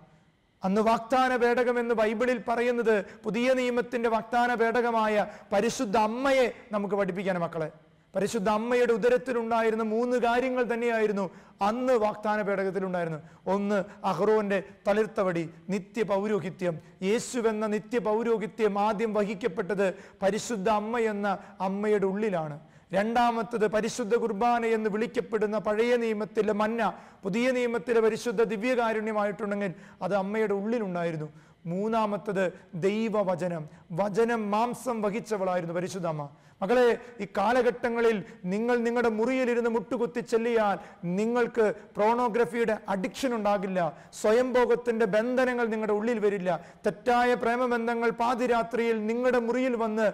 അന്ന് 0.63 0.81
വാഗ്ദാന 0.81 1.37
പേടകം 1.37 1.77
എന്ന് 1.79 1.95
ബൈബിളിൽ 1.95 2.39
പറയുന്നത് 2.49 2.95
പുതിയ 3.25 3.55
നിയമത്തിന്റെ 3.55 4.09
വാഗ്ദാന 4.09 4.55
പേടകമായ 4.55 5.15
പരിശുദ്ധ 5.53 5.97
അമ്മയെ 6.09 6.45
നമുക്ക് 6.73 6.95
പഠിപ്പിക്കാൻ 6.95 7.39
മക്കളെ. 7.41 7.69
പരിശുദ്ധ 8.15 8.49
അമ്മയുടെ 8.49 8.93
ഉദരത്തിലുണ്ടായിരുന്ന 8.93 9.85
മൂന്ന് 9.93 10.17
കാര്യങ്ങൾ 10.17 10.65
തന്നെയായിരുന്നു 10.73 11.25
അന്ന് 11.67 11.93
വാഗ്ദാന 11.93 12.43
പേടകത്തിലുണ്ടായിരുന്നു 12.43 13.21
ഒന്ന് 13.55 13.79
അഹ്റോന്റെ 14.11 14.59
തളിർത്തവടി 14.87 15.45
നിത്യ 15.69 16.03
പൗരോഹിത്യം 16.03 16.75
യേശുവെന്ന 17.03 17.67
നിത്യ 17.67 17.99
പൗരോഹിത്യം 17.99 18.79
ആദ്യം 18.79 19.15
വഹിക്കപ്പെട്ടത് 19.15 19.87
പരിശുദ്ധ 20.23 20.69
അമ്മ 20.81 20.99
എന്ന 21.13 21.39
അമ്മയുടെ 21.61 22.07
ഉള്ളിലാണ്. 22.07 22.59
രണ്ടാമത്തത് 22.93 23.67
പരിശുദ്ധ 23.75 24.15
കുർബാന 24.15 24.63
എന്ന് 24.77 24.89
വിളിക്കപ്പെടുന്ന 24.91 25.59
പഴയ 25.59 25.93
നിയമത്തിലെ 25.97 26.53
മന്ന 26.53 26.93
പുതിയ 27.23 27.47
നിയമത്തിലെ 27.59 28.01
പരിശുദ്ധ 28.01 28.43
ദിവ്യകാരുണ്യമായിട്ടുണ്ടെങ്കിൽ 28.43 29.73
അത് 30.03 30.15
അമ്മയുടെ 30.15 30.55
ഉള്ളിലുണ്ടായിരുന്നു. 30.55 31.29
മൂന്നാമത്തത് 31.67 32.53
ദൈവവചനം. 32.75 33.69
വചനം 33.93 34.51
മാംസം 34.51 35.03
വഹിച്ചവളായിരുന്നു 35.03 35.75
പരിശുദ്ധമ്മ. 35.75 36.29
മകളെ 36.63 36.99
ഈ 37.21 37.27
കാലഘട്ടങ്ങളിൽ 37.37 38.25
നിങ്ങൾ 38.45 38.77
നിങ്ങളുടെ 38.77 39.09
മുറിയിലിരുന്ന് 39.09 39.71
മുട്ടുകുത്തി 39.71 40.21
ചെല്ലിയാൽ 40.21 40.79
നിങ്ങൾക്ക് 41.05 41.75
പ്രോണോഗ്രഫിയുടെ 41.97 42.79
അഡിക്ഷൻ 42.89 43.35
ഉണ്ടാകില്ല. 43.35 43.99
സ്വയംഭോഗത്തിന്റെ 44.13 45.07
ബന്ധനങ്ങൾ 45.07 45.67
നിങ്ങളുടെ 45.67 45.93
ഉള്ളിൽ 45.93 46.19
വരില്ല. 46.19 46.65
തെറ്റായ 46.87 47.35
പ്രേമബന്ധങ്ങൾ 47.35 48.11
പാതിരാത്രിയിൽ 48.11 49.07
നിങ്ങളുടെ 49.07 49.39
മുറിയിൽ 49.39 49.77
വന്ന് 49.77 50.13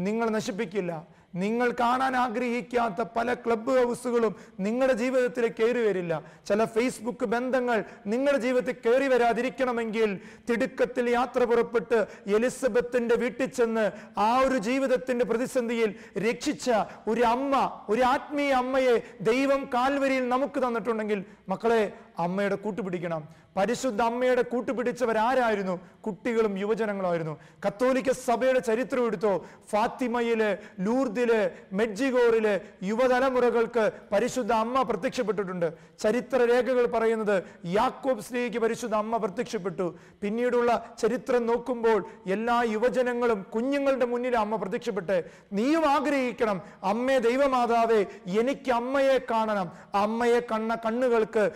നിങ്ങൾ 0.00 0.28
നശിപ്പിക്കില്ല. 0.30 1.06
നിങ്ങൾ 1.34 1.68
കാണാൻ 1.80 2.14
ആഗ്രഹിക്കാത്ത 2.16 3.02
പല 3.16 3.34
ക്ലബ്ബ് 3.34 3.72
ഹൗസുകളും 3.78 4.32
നിങ്ങളുടെ 4.60 4.94
ജീവിതത്തിൽ 4.94 5.44
കയറി 5.52 5.82
വരില്ല. 5.86 6.12
ചില 6.46 6.64
ഫേസ്ബുക്ക് 6.74 7.26
ബന്ധങ്ങൾ 7.26 7.78
നിങ്ങളുടെ 8.06 8.38
ജീവിതത്തിൽ 8.38 8.76
കയറി 8.84 9.08
വരാതിരിക്കണമെങ്കിൽ 9.08 10.10
തിടുക്കത്തിൽ 10.48 11.08
യാത്ര 11.10 11.40
പുറപ്പെട്ട് 11.44 11.98
എലിസബത്തിന്റെ 12.34 13.14
വീട്ടിൽ 13.14 13.50
ചെന്ന് 13.50 13.86
ആ 14.18 14.30
ഒരു 14.40 14.58
ജീവിതത്തിന്റെ 14.60 15.24
പ്രതിസന്ധിയിൽ 15.24 15.90
രക്ഷിച്ച 16.20 16.68
ഒരു 17.08 17.24
അമ്മ 17.26 17.52
ഒരു 17.88 18.02
ആത്മീയ 18.04 18.52
അമ്മയെ 18.54 18.94
ദൈവം 19.22 19.62
കാൽവരിയിൽ 19.74 20.28
നമുക്ക് 20.28 20.60
തന്നിട്ടുണ്ടെങ്കിൽ 20.62 21.20
മക്കളെ 21.48 21.82
അമ്മയുടെ 22.18 22.54
കൂട്ടുപിടിക്കണം. 22.54 23.28
പരിശുദ്ധ 23.56 24.02
അമ്മയുടെ 24.02 24.42
കൂട്ടുപിടിച്ചവരാരായിരുന്നു? 24.42 25.80
കുട്ടികളും 26.00 26.58
യുവജനങ്ങളായിരുന്നു 26.58 27.38
കത്തോലിക്ക 27.66 28.12
സഭയുടെ 28.12 28.58
ചരിത്രം 28.58 29.06
എടുത്തോ 29.06 29.46
ഫാത്തിമയിൽ 29.70 30.58
ലൂർദിൽ 30.80 31.50
മെഡ്ജിഗോറിൽ 31.72 32.60
യുവതലമുറകൾക്ക് 32.82 33.92
പരിശുദ്ധ 34.12 34.52
അമ്മ 34.52 34.82
പ്രത്യക്ഷപ്പെട്ടിട്ടുണ്ട്. 34.82 35.72
ചരിത്ര 35.98 36.36
രേഖകൾ 36.36 36.86
പറയുന്നത് 36.86 37.42
യാക്കോബ് 37.66 38.20
സ്ത്രീക്ക് 38.20 38.58
പരിശുദ്ധ 38.58 38.94
അമ്മ 38.94 39.16
പ്രത്യക്ഷപ്പെട്ടു. 39.16 39.98
പിന്നീടുള്ള 40.22 40.94
ചരിത്രം 40.98 41.46
നോക്കുമ്പോൾ 41.46 42.04
എല്ലാ 42.26 42.62
യുവജനങ്ങളും 42.62 43.46
കുഞ്ഞുങ്ങളുടെ 43.54 44.04
മുന്നിൽ 44.04 44.36
അമ്മ 44.36 44.56
പ്രത്യക്ഷപ്പെട്ട് 44.56 45.24
നീയും 45.52 45.90
ആഗ്രഹിക്കണം. 45.90 46.62
അമ്മേ 46.84 47.18
ദൈവമാതാവേ 47.18 48.06
എനിക്ക് 48.26 48.72
അമ്മയെ 48.72 49.18
കാണണം. 49.30 49.72
അമ്മയെ 49.94 50.40
കണ്ണ 50.40 50.74
കണ്ണുകൾക്ക് 50.74 51.52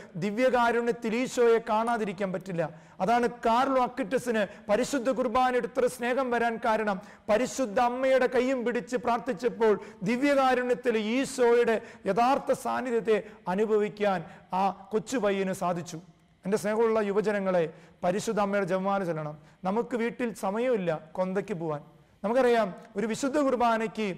ദിവ്യകാരുണ്യത്തിൽ 0.49 1.13
ഈശോയെ 1.17 1.59
കാണാതിരിക്കാൻ 1.69 2.33
പറ്റില്ല. 2.33 2.63
അതാണ് 3.01 3.27
കാർലോ 3.47 3.81
അക്കിറ്റസിന് 3.83 4.43
പരിശുദ്ധ 4.69 5.09
കുർബാന 5.19 5.57
എടുത്ത 5.57 5.87
സ്നേഹം 5.97 6.31
വരാൻ 6.31 6.55
കാരണം. 6.65 6.97
പരിശുദ്ധ 7.29 7.79
അമ്മയുടെ 7.81 8.27
കൈയും 8.27 8.65
പിടിച്ച് 8.65 8.97
പ്രാർത്ഥിച്ചപ്പോൾ 8.97 9.75
ദിവ്യകാരുണ്യത്തിൽ 10.03 10.95
ഈശോയുടെ 10.99 11.77
യഥാർത്ഥ 12.07 12.53
സാന്നിധ്യത്തെ 12.65 13.17
അനുഭവിക്കാൻ 13.49 14.25
ആ 14.53 14.63
കൊച്ചു 14.93 15.19
പയ്യന് 15.19 15.53
സാധിച്ചു. 15.53 16.01
എന്റെ 16.45 16.59
സ്നേഹമുള്ള 16.63 16.99
യുവജനങ്ങളെ 17.11 17.65
പരിശുദ്ധ 18.05 18.41
അമ്മയുടെ 18.41 18.67
ജപമാല 18.73 19.05
ചെല്ലണം. 19.05 19.37
നമുക്ക് 19.65 19.97
വീട്ടിൽ 19.97 20.35
സമയമില്ല 20.35 20.91
കൊന്തയ്ക്ക് 21.13 21.55
പോവാൻ. 21.55 21.83
നമുക്കറിയാം 22.25 22.69
ഒരു 22.97 23.07
വിശുദ്ധ 23.07 23.39
കുർബാനയ്ക്ക് 23.39 24.09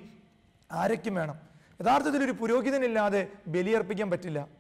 ആരൊക്കെ 0.73 1.11
വേണം? 1.11 1.37
യഥാർത്ഥത്തിൽ 1.81 2.25
ഒരു 2.25 2.33
പുരോഹിതനില്ലാതെ 2.41 3.29
ബലിയർപ്പിക്കാൻ 3.49 4.11
പറ്റില്ല. 4.11 4.60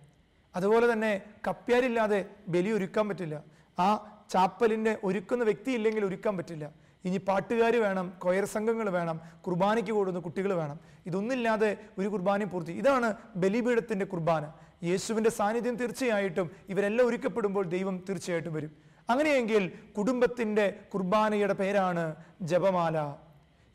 അതുപോലെ 0.56 0.92
തന്നെ 0.92 1.12
കപ്പ്യാരില്ലാതെ 1.48 2.20
ബലി 2.48 2.70
ഒരുക്കാൻ 2.70 3.08
പറ്റില്ല. 3.08 3.36
ആ 3.78 3.88
ചാപ്പലിന്റെ 4.30 4.98
ഒരുക്കുന്ന 5.04 5.44
വ്യക്തി 5.44 5.70
ഇല്ലെങ്കിൽ 5.72 6.04
ഒരുക്കാൻ 6.04 6.36
പറ്റില്ല. 6.36 6.64
ഇനി 7.04 7.16
പാട്ടുകാർ 7.16 7.76
വേണം 7.76 8.12
കൊയർ 8.18 8.44
സംഘങ്ങൾ 8.44 8.90
വേണം 8.90 9.20
കുർബാനയ്ക്ക് 9.46 9.90
കൂടുന്ന 9.90 10.18
കുട്ടികൾ 10.18 10.52
വേണം. 10.52 10.78
ഇതൊന്നില്ലാതെ 11.06 11.70
ഒരു 11.98 12.08
കുർബാനയും 12.08 12.50
പൂർത്തി 12.50 12.72
ഇതാണ് 12.72 13.08
ബലിപീഠത്തിന്റെ 13.36 14.06
കുർബാന. 14.06 14.44
യേശുവിന്റെ 14.84 15.30
സാന്നിധ്യം 15.30 15.76
തീർച്ചയായിട്ടും 15.76 16.50
ഇവരെല്ലാം 16.68 17.08
ഒരുക്കപ്പെടുമ്പോൾ 17.08 17.64
ദൈവം 17.66 18.04
തീർച്ചയായിട്ടും 18.08 18.54
വരും. 18.54 18.72
അങ്ങനെയെങ്കിൽ 19.10 19.72
കുടുംബത്തിന്റെ 19.98 20.66
കുർബാനയുടെ 20.94 21.52
പേരാണ് 21.52 22.04
ജപമാല. 22.42 22.96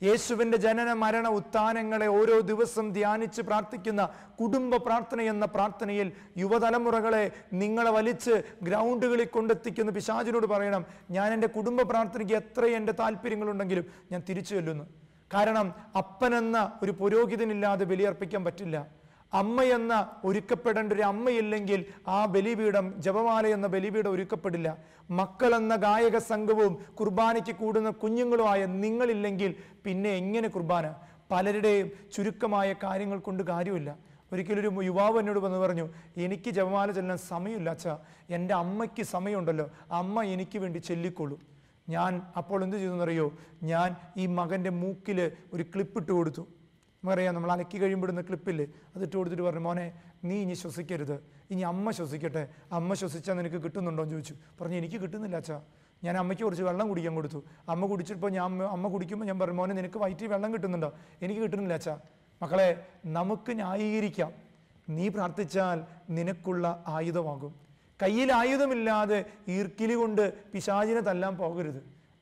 യേശുവിന്റെ 0.03 0.57
ജനന 0.57 0.93
മരണ 0.93 1.27
ഉത്ഥാനങ്ങളെ 1.27 2.07
ഓരോ 2.07 2.39
ദിവസം 2.39 2.93
ധ്യാനിച്ച് 2.93 3.41
പ്രാർത്ഥിക്കുന്ന 3.41 4.09
കുടുംബ 4.39 4.75
പ്രാർത്ഥന 4.75 5.21
എന്ന 5.21 5.45
പ്രാർത്ഥനയിൽ 5.45 6.11
യുവതലമുറകളെ 6.37 7.31
നിങ്ങളെ 7.53 7.91
വലിച്ച് 7.91 8.43
ഗ്രൗണ്ടുകളിൽ 8.63 9.27
കൊണ്ടെത്തിക്കുന്ന. 9.27 9.91
പിശാചിനോട് 9.91 10.47
പറയണം 10.47 10.85
ഞാൻ 11.11 11.33
എന്റെ 11.33 11.47
കുടുംബ 11.47 11.81
പ്രാർത്ഥനയ്ക്ക് 11.81 12.33
എത്ര 12.33 12.65
എന്റെ 12.65 12.91
താല്പര്യങ്ങളുണ്ടെങ്കിലും 12.91 13.85
ഞാൻ 14.11 14.23
തിരിച്ചു 14.29 14.55
ചെല്ലുന്നു. 14.55 14.85
കാരണം 15.33 15.73
അപ്പനെന്ന 15.95 16.79
ഒരു 16.83 16.91
പുരോഹിതനില്ലാതെ 16.91 17.85
ബലിയർപ്പിക്കാൻ 17.85 18.43
പറ്റില്ല. 18.43 18.87
അമ്മ 19.33 19.63
എന്ന 19.63 20.09
ഒരുക്കപ്പെടേണ്ട 20.23 20.93
ഒരു 20.93 21.01
അമ്മയില്ലെങ്കിൽ 21.01 21.85
ആ 22.07 22.25
ബലിപീഠം 22.25 22.93
ജപമാല 22.97 23.47
എന്ന 23.47 23.67
ബലിപീഠം 23.67 24.11
ഒരുക്കപ്പെടില്ല. 24.11 24.77
മക്കൾ 25.11 25.55
എന്ന 25.55 25.75
ഗായക 25.75 26.17
സംഘവും 26.17 26.85
കുർബാനയ്ക്ക് 26.99 27.55
കൂടുന്ന 27.55 27.89
കുഞ്ഞുങ്ങളുമായ 27.89 28.65
നിങ്ങളില്ലെങ്കിൽ 28.65 29.55
പിന്നെ 29.85 30.09
എങ്ങനെ 30.09 30.47
കുർബാന? 30.47 30.93
പലരുടെയും 31.31 31.91
ചുരുക്കമായ 32.13 32.75
കാര്യങ്ങൾ 32.83 33.19
കൊണ്ട് 33.19 33.43
കാര്യമില്ല. 33.43 33.97
ഒരിക്കലൊരു 34.33 34.71
യുവാവ് 34.83 35.19
എന്നോട് 35.19 35.39
വന്ന് 35.39 35.57
പറഞ്ഞു 35.57 35.89
എനിക്ക് 36.17 36.49
ജപമാല 36.49 36.91
ചെല്ലാൻ 36.91 37.17
സമയമില്ല 37.17 37.69
അച്ഛാ. 37.69 37.99
എന്റെ 38.29 38.53
അമ്മയ്ക്ക് 38.53 39.03
സമയമുണ്ടല്ലോ. 39.03 39.69
അമ്മ 39.91 40.23
എനിക്ക് 40.23 40.59
വേണ്ടി 40.59 40.79
ചെല്ലിക്കൊള്ളു 40.79 41.39
ഞാൻ 41.89 42.21
അപ്പോൾ 42.37 42.63
എന്ത് 42.63 42.77
ചെയ്തു 42.77 42.91
എന്നറിയോ 42.91 43.33
ഞാൻ 43.63 43.95
ഈ 44.17 44.25
മകന്റെ 44.25 44.69
മൂക്കിൽ 44.69 45.31
ഒരു 45.53 45.63
ക്ലിപ്പിട്ട് 45.63 46.11
കൊടുത്തു. 46.11 46.47
നമുക്കറിയാം 47.05 47.35
നമ്മൾ 47.35 47.51
അലക്കി 47.51 47.77
കഴിയുമ്പോഴുന്ന 47.77 48.21
ക്ലിപ്പിൽ 48.21 48.67
അത് 48.95 49.03
ഇട്ട് 49.03 49.17
കൊടുത്തിട്ട് 49.17 49.43
പറഞ്ഞു 49.43 49.59
മോനെ 49.59 49.93
നീ 50.23 50.35
ഇനി 50.35 50.53
ശ്വസിക്കരുത്. 50.53 51.23
ഇനി 51.51 51.61
അമ്മ 51.61 51.91
ശ്വസിക്കട്ടെ. 51.91 52.47
അമ്മ 52.71 52.93
ശ്വസിച്ചാൽ 52.93 53.33
നിനക്ക് 53.33 53.55
കിട്ടുന്നുണ്ടോ? 53.55 54.03
എന്ന് 54.03 54.13
ചോദിച്ചു. 54.13 54.35
പറഞ്ഞു 54.61 54.77
എനിക്ക് 54.77 54.95
കിട്ടുന്നില്ല 54.95 55.35
അച്ഛാ. 55.35 55.61
ഞാൻ 56.03 56.17
അമ്മയ്ക്ക് 56.17 56.43
കുറച്ച് 56.43 56.63
വെള്ളം 56.63 56.89
കുടിക്കാൻ 56.89 57.15
കൊടുത്തു. 57.15 57.43
അമ്മ 57.69 57.85
കുടിച്ചപ്പോൾ 57.85 58.31
ഞാൻ 58.31 58.63
അമ്മ 58.63 58.87
കുടിക്കുമ്പോൾ 58.87 59.25
ഞാൻ 59.25 59.39
പറഞ്ഞു 59.39 59.55
മോനെ 59.55 59.75
നിനക്ക് 59.75 59.97
വയറ്റിൽ 59.97 60.27
വെള്ളം 60.27 60.53
കിട്ടുന്നുണ്ടോ? 60.53 60.93
എനിക്ക് 61.21 61.41
കിട്ടുന്നില്ല 61.41 61.73
അച്ഛാ. 61.73 61.99
മക്കളെ 62.41 62.85
നമുക്ക് 63.05 63.51
ന്യായീകരിക്കാം. 63.51 64.31
നീ 64.89 65.07
പ്രാർത്ഥിച്ചാൽ 65.07 65.83
നിനക്കുള്ള 66.09 66.83
ആയുധമാകും. 66.87 67.55
കയ്യിൽ 68.03 68.33
ആയുധമില്ലാതെ 68.33 69.25
ഈർക്കിലി 69.47 69.93
കൊണ്ട് 69.93 70.51
പിശാചിനെ 70.51 71.01
തല്ലാൻ 71.01 71.37
പോകരുത്. 71.37 71.81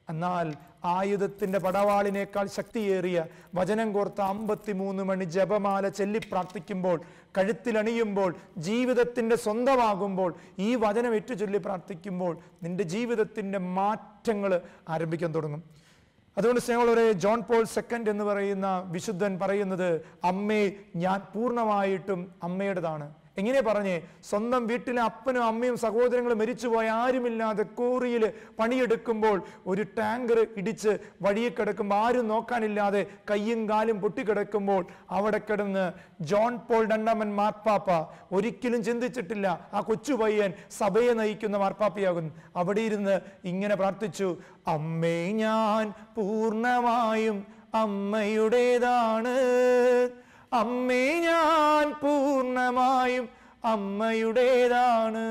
എന്നാൽ 0.10 0.54
ആയുധത്തിന്റെ 0.86 1.60
പടവാളിനേക്കാൾ 1.60 2.48
ശക്തിയേറിയ 2.48 3.26
വചനം 3.56 3.94
കോർത്ത 3.94 4.22
അമ്പത്തിമൂന്ന് 4.22 5.04
മണി 5.04 5.24
ജപമാല 5.24 5.88
ചൊല്ലി 5.88 6.20
പ്രാർത്ഥിക്കുമ്പോൾ 6.32 7.02
കഴുത്തിലണിയുമ്പോൾ 7.38 8.36
ജീവിതത്തിന്റെ 8.58 9.36
സ്വന്തമാകുമ്പോൾ 9.36 10.34
ഈ 10.60 10.76
വചനം 10.76 11.16
ഏറ്റു 11.16 11.34
ചൊല്ലി 11.34 11.58
പ്രാർത്ഥിക്കുമ്പോൾ 11.58 12.38
നിന്റെ 12.64 12.84
ജീവിതത്തിന്റെ 12.84 13.58
മാറ്റങ്ങൾ 13.58 14.62
ആരംഭിക്കാൻ 14.90 15.36
തുടങ്ങും. 15.36 15.64
അതുകൊണ്ട് 16.38 16.62
സ്നേഹമുള്ളവരെ 16.62 17.12
ജോൺ 17.12 17.42
പോൾ 17.42 17.64
സെക്കൻഡ് 17.64 18.10
എന്ന് 18.10 18.24
പറയുന്ന 18.24 18.68
വിശുദ്ധൻ 18.92 19.40
പറയുന്നത് 19.40 19.90
അമ്മേ 20.24 20.72
ഞാൻ 20.96 21.22
പൂർണമായിട്ടും 21.34 22.34
അമ്മയുടേതാണ്. 22.44 23.08
എങ്ങനെ 23.38 23.62
പറഞ്ഞേ 23.62 23.96
സ്വന്തം 24.30 24.64
വീട്ടിലെ 24.70 25.02
അപ്പനും 25.02 25.44
അമ്മയും 25.44 25.78
സഹോദരങ്ങളും 25.84 26.40
മരിച്ചുപോയ 26.42 26.88
ആരുമില്ലാതെ 27.04 27.64
കോറിയിൽ 27.80 28.24
പണിയെടുക്കുമ്പോൾ 28.60 29.38
ഒരു 29.72 29.84
ടാങ്കർ 29.98 30.40
ഇടിച്ച് 30.60 30.92
വഴിയിൽ 31.26 31.54
കിടക്കുമ്പോൾ 31.60 31.98
ആരും 32.06 32.28
നോക്കാനില്ലാതെ 32.28 33.02
കയ്യും 33.32 33.62
കാലും 33.70 33.98
പൊട്ടിക്കിടക്കുമ്പോൾ 34.02 34.82
അവിടെ 35.18 35.40
കിടന്ന് 35.48 35.86
ജോൺ 36.32 36.54
പോൾ 36.68 36.84
രണ്ടാമൻ 36.94 37.32
മാർപ്പാപ്പ 37.36 37.90
ഒരിക്കലും 38.36 38.84
ചിന്തിച്ചിട്ടില്ല 38.84 39.48
ആ 39.74 39.82
കൊച്ചു 39.90 40.14
പയ്യൻ 40.14 40.54
സഭയെ 40.80 41.14
നയിക്കുന്ന 41.14 41.58
മാർപ്പാപ്പയാകുന്നു. 41.58 42.32
അവിടെ 42.56 42.82
ഇരുന്ന് 42.82 43.16
ഇങ്ങനെ 43.44 43.76
പ്രാർത്ഥിച്ചു 43.76 44.30
അമ്മേ 44.68 45.18
ഞാൻ 45.44 45.94
പൂർണമായും 46.18 47.40
അമ്മയുടേതാണ്. 47.84 49.38
അമ്മേ 50.54 51.20
ഞാൻ 51.20 51.94
പൂർണമായും 52.02 53.30
അമ്മയുടേതാണ്. 53.66 55.26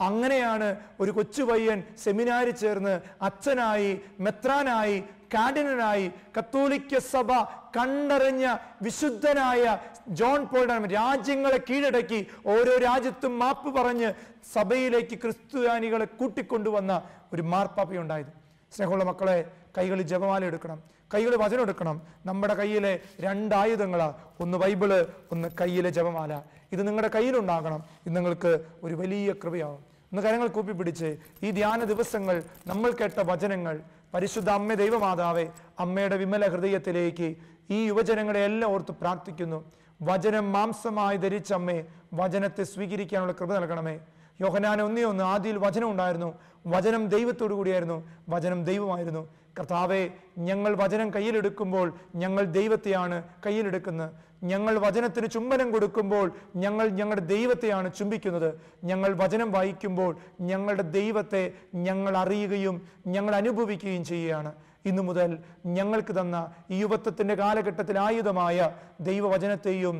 അങ്ങനെയാണ് 0.00 0.76
ഒരു 1.00 1.10
കൊച്ചു 1.10 1.42
പയ്യൻ 1.42 1.82
സെമിനാരിൽ 2.04 2.50
ചേർന്ന് 2.50 3.00
അച്ഛനായി 3.22 4.00
മെത്രാനായി 4.20 5.04
കാഡിനായി 5.34 6.10
കത്തോലിക്ക 6.38 6.98
സഭ 6.98 7.32
കണ്ടറിഞ്ഞ 7.76 8.46
വിശുദ്ധനായ 8.82 9.78
ജോൺ 10.08 10.46
പോൾഡൻ 10.46 10.84
രാജ്യങ്ങളെ 10.84 11.60
കീഴടക്കി 11.70 12.26
ഓരോ 12.46 12.78
രാജ്യത്തും 12.78 13.38
മാപ്പ് 13.38 13.70
പറഞ്ഞ് 13.74 14.12
സഭയിലേക്ക് 14.52 15.18
ക്രിസ്ത്യാനികളെ 15.18 16.04
കൂട്ടിക്കൊണ്ടുവന്ന 16.04 17.02
ഒരു 17.32 17.42
മാർപ്പാപ്പയുണ്ടായത്. 17.42 18.32
സ്നേഹമുള്ള 18.72 19.04
മക്കളെ 19.04 19.38
കൈകളിൽ 19.78 20.02
ജപമാല 20.02 20.44
എടുക്കണം 20.44 20.82
കൈകളിൽ 21.14 21.36
വചനം 21.36 21.60
എടുക്കണം. 21.60 22.02
നമ്മുടെ 22.26 22.54
കയ്യിലെ 22.54 23.00
രണ്ടായുധങ്ങളാ 23.20 24.14
ഒന്ന് 24.40 24.58
ബൈബിൾ 24.58 25.06
ഒന്ന് 25.32 25.48
കയ്യിലെ 25.60 25.90
ജപമാല. 25.90 26.42
ഇത് 26.72 26.86
നിങ്ങളുടെ 26.88 27.12
കയ്യിലുണ്ടാകണം. 27.14 27.84
ഇത് 28.06 28.16
നിങ്ങൾക്ക് 28.16 28.64
ഒരു 28.82 28.94
വലിയ 28.94 29.32
കൃപയാവും. 29.32 29.80
ഒന്ന് 30.12 30.22
കരങ്ങൾ 30.22 30.46
കൂപ്പി 30.46 30.72
പിടിച്ച് 30.72 31.16
ഈ 31.42 31.50
ധ്യാന 31.50 31.84
ദിവസങ്ങൾ 31.84 32.42
നമ്മൾ 32.66 32.90
കേട്ട 32.90 33.20
വചനങ്ങൾ 33.20 33.80
പരിശുദ്ധ 34.14 34.50
അമ്മ 34.50 34.74
ദൈവമാതാവേ 34.74 35.46
അമ്മയുടെ 35.80 36.16
വിമല 36.16 36.48
ഹൃദയത്തിലേക്ക് 36.48 37.36
ഈ 37.70 37.86
യുവജനങ്ങളെ 37.86 38.40
എല്ലാം 38.44 38.70
ഓർത്ത് 38.70 38.92
പ്രാർത്ഥിക്കുന്നു. 39.00 39.72
വചനം 40.02 40.52
മാംസമായി 40.52 41.16
ധരിച്ച 41.16 41.52
അമ്മേ 41.52 41.84
വചനത്തെ 42.14 42.62
സ്വീകരിക്കാനുള്ള 42.62 43.32
കൃപ 43.32 43.54
നൽകണമേ. 43.54 44.00
യോഹനാൻ 44.42 44.82
ഒന്നേ 44.82 45.02
ഒന്ന് 45.02 45.24
ആദ്യയിൽ 45.24 45.58
വചനം 45.58 45.90
ഉണ്ടായിരുന്നു. 45.90 46.34
വചനം 46.66 47.08
ദൈവത്തോടു 47.08 47.54
കൂടിയായിരുന്നു. 47.54 47.98
വചനം 48.28 48.64
ദൈവമായിരുന്നു. 48.64 49.22
കർത്താവെ 49.58 50.02
ഞങ്ങൾ 50.38 50.72
വചനം 50.74 51.08
കയ്യിലെടുക്കുമ്പോൾ 51.14 51.94
ഞങ്ങൾ 52.14 52.44
ദൈവത്തെയാണ് 52.44 53.22
കയ്യിലെടുക്കുന്നത്. 53.46 54.10
ഞങ്ങൾ 54.44 54.78
വചനത്തിന് 54.78 55.26
ചുംബനം 55.30 55.72
കൊടുക്കുമ്പോൾ 55.72 56.32
ഞങ്ങൾ 56.56 56.88
ഞങ്ങളുടെ 56.88 57.24
ദൈവത്തെയാണ് 57.34 57.88
ചുംബിക്കുന്നത്. 57.98 58.50
ഞങ്ങൾ 58.84 59.10
വചനം 59.14 59.52
വായിക്കുമ്പോൾ 59.52 60.16
ഞങ്ങളുടെ 60.40 60.82
ദൈവത്തെ 60.82 61.52
ഞങ്ങൾ 61.74 62.16
അറിയുകയും 62.16 62.76
ഞങ്ങൾ 63.06 63.34
അനുഭവിക്കുകയും 63.34 64.04
ചെയ്യുകയാണ്. 64.04 64.52
ഇന്നു 64.84 65.02
മുതൽ 65.02 65.38
ഞങ്ങൾക്ക് 65.66 66.20
തന്ന 66.20 66.38
ഈ 66.70 66.78
യുവത്വത്തിന്റെ 66.80 67.34
കാലഘട്ടത്തിൽ 67.34 67.98
ആയുധമായ 67.98 68.72
ദൈവവചനത്തെയും 69.00 69.96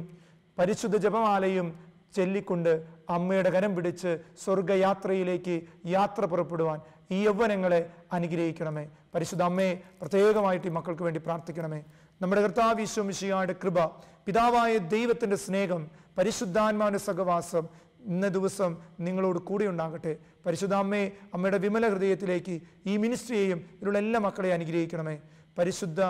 പരിശുദ്ധ 0.58 0.96
ജപമാലയും 0.96 1.68
ചൊല്ലിക്കൊണ്ട് 2.16 2.72
അമ്മയുടെ 3.12 3.50
കരം 3.50 3.76
പിടിച്ച് 3.76 4.10
സ്വർഗയാത്രയിലേക്ക് 4.44 5.54
യാത്ര 5.86 6.24
പുറപ്പെടുവാൻ 6.24 6.80
ഈ 7.10 7.18
യൗവനങ്ങളെ 7.24 7.80
അനുഗ്രഹിക്കണമേ. 8.12 8.84
പരിശുദ്ധ 9.14 9.42
അമ്മയെ 9.42 9.80
പ്രത്യേകമായിട്ട് 10.00 10.66
ഈ 10.66 10.70
മക്കൾക്ക് 10.70 11.02
വേണ്ടി 11.02 11.20
പ്രാർത്ഥിക്കണമേ. 11.20 11.80
നമ്മുടെ 12.22 12.42
കർത്താവിശ്വമിഷിയായുടെ 12.42 13.54
കൃപ 13.62 13.84
പിതാവായ 14.26 14.78
ദൈവത്തിന്റെ 14.78 15.36
സ്നേഹം 15.36 15.90
പരിശുദ്ധാന്മാന 16.18 16.96
സഹവാസം 16.96 17.64
ഇന്ന 18.04 18.28
ദിവസം 18.28 18.76
നിങ്ങളോട് 19.00 19.38
കൂടെ 19.38 19.64
ഉണ്ടാകട്ടെ. 19.64 20.16
പരിശുദ്ധ 20.46 20.74
അമ്മയെ 20.74 21.06
അമ്മയുടെ 21.34 21.58
വിമല 21.58 21.88
ഹൃദയത്തിലേക്ക് 21.88 22.60
ഈ 22.86 22.96
മിനിസ്ട്രിയെയും 22.96 23.58
ഇതിലുള്ള 23.76 23.98
എല്ലാ 23.98 24.20
മക്കളെയും 24.20 24.54
അനുഗ്രഹിക്കണമേ. 24.54 25.16
പരിശുദ്ധ 25.58 26.00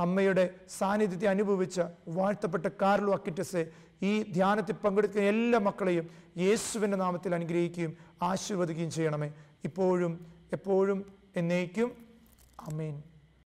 അമ്മയുടെ 0.00 0.44
സാന്നിധ്യത്തെ 0.78 1.26
അനുഭവിച്ച 1.26 1.80
വാഴ്ത്തപ്പെട്ട 2.08 2.66
കാർലോ 2.82 3.12
അക്കിറ്റസ് 3.12 3.62
ഈ 4.02 4.22
ധ്യാനത്തിൽ 4.22 4.72
പങ്കെടുക്കുന്ന 4.72 5.26
എല്ലാ 5.26 5.58
മക്കളെയും 5.58 6.08
യേശുവിന്റെ 6.38 6.96
നാമത്തിൽ 6.96 7.34
അനുഗ്രഹിക്കുകയും 7.34 7.96
ആശീർവദിക്കുകയും 8.22 8.90
ചെയ്യണമേ. 8.90 9.32
ഇപ്പോഴും 9.64 10.26
എപ്പോഴും 10.52 11.04
എന്നേക്കും. 11.36 11.92
അമേൻ 12.60 13.02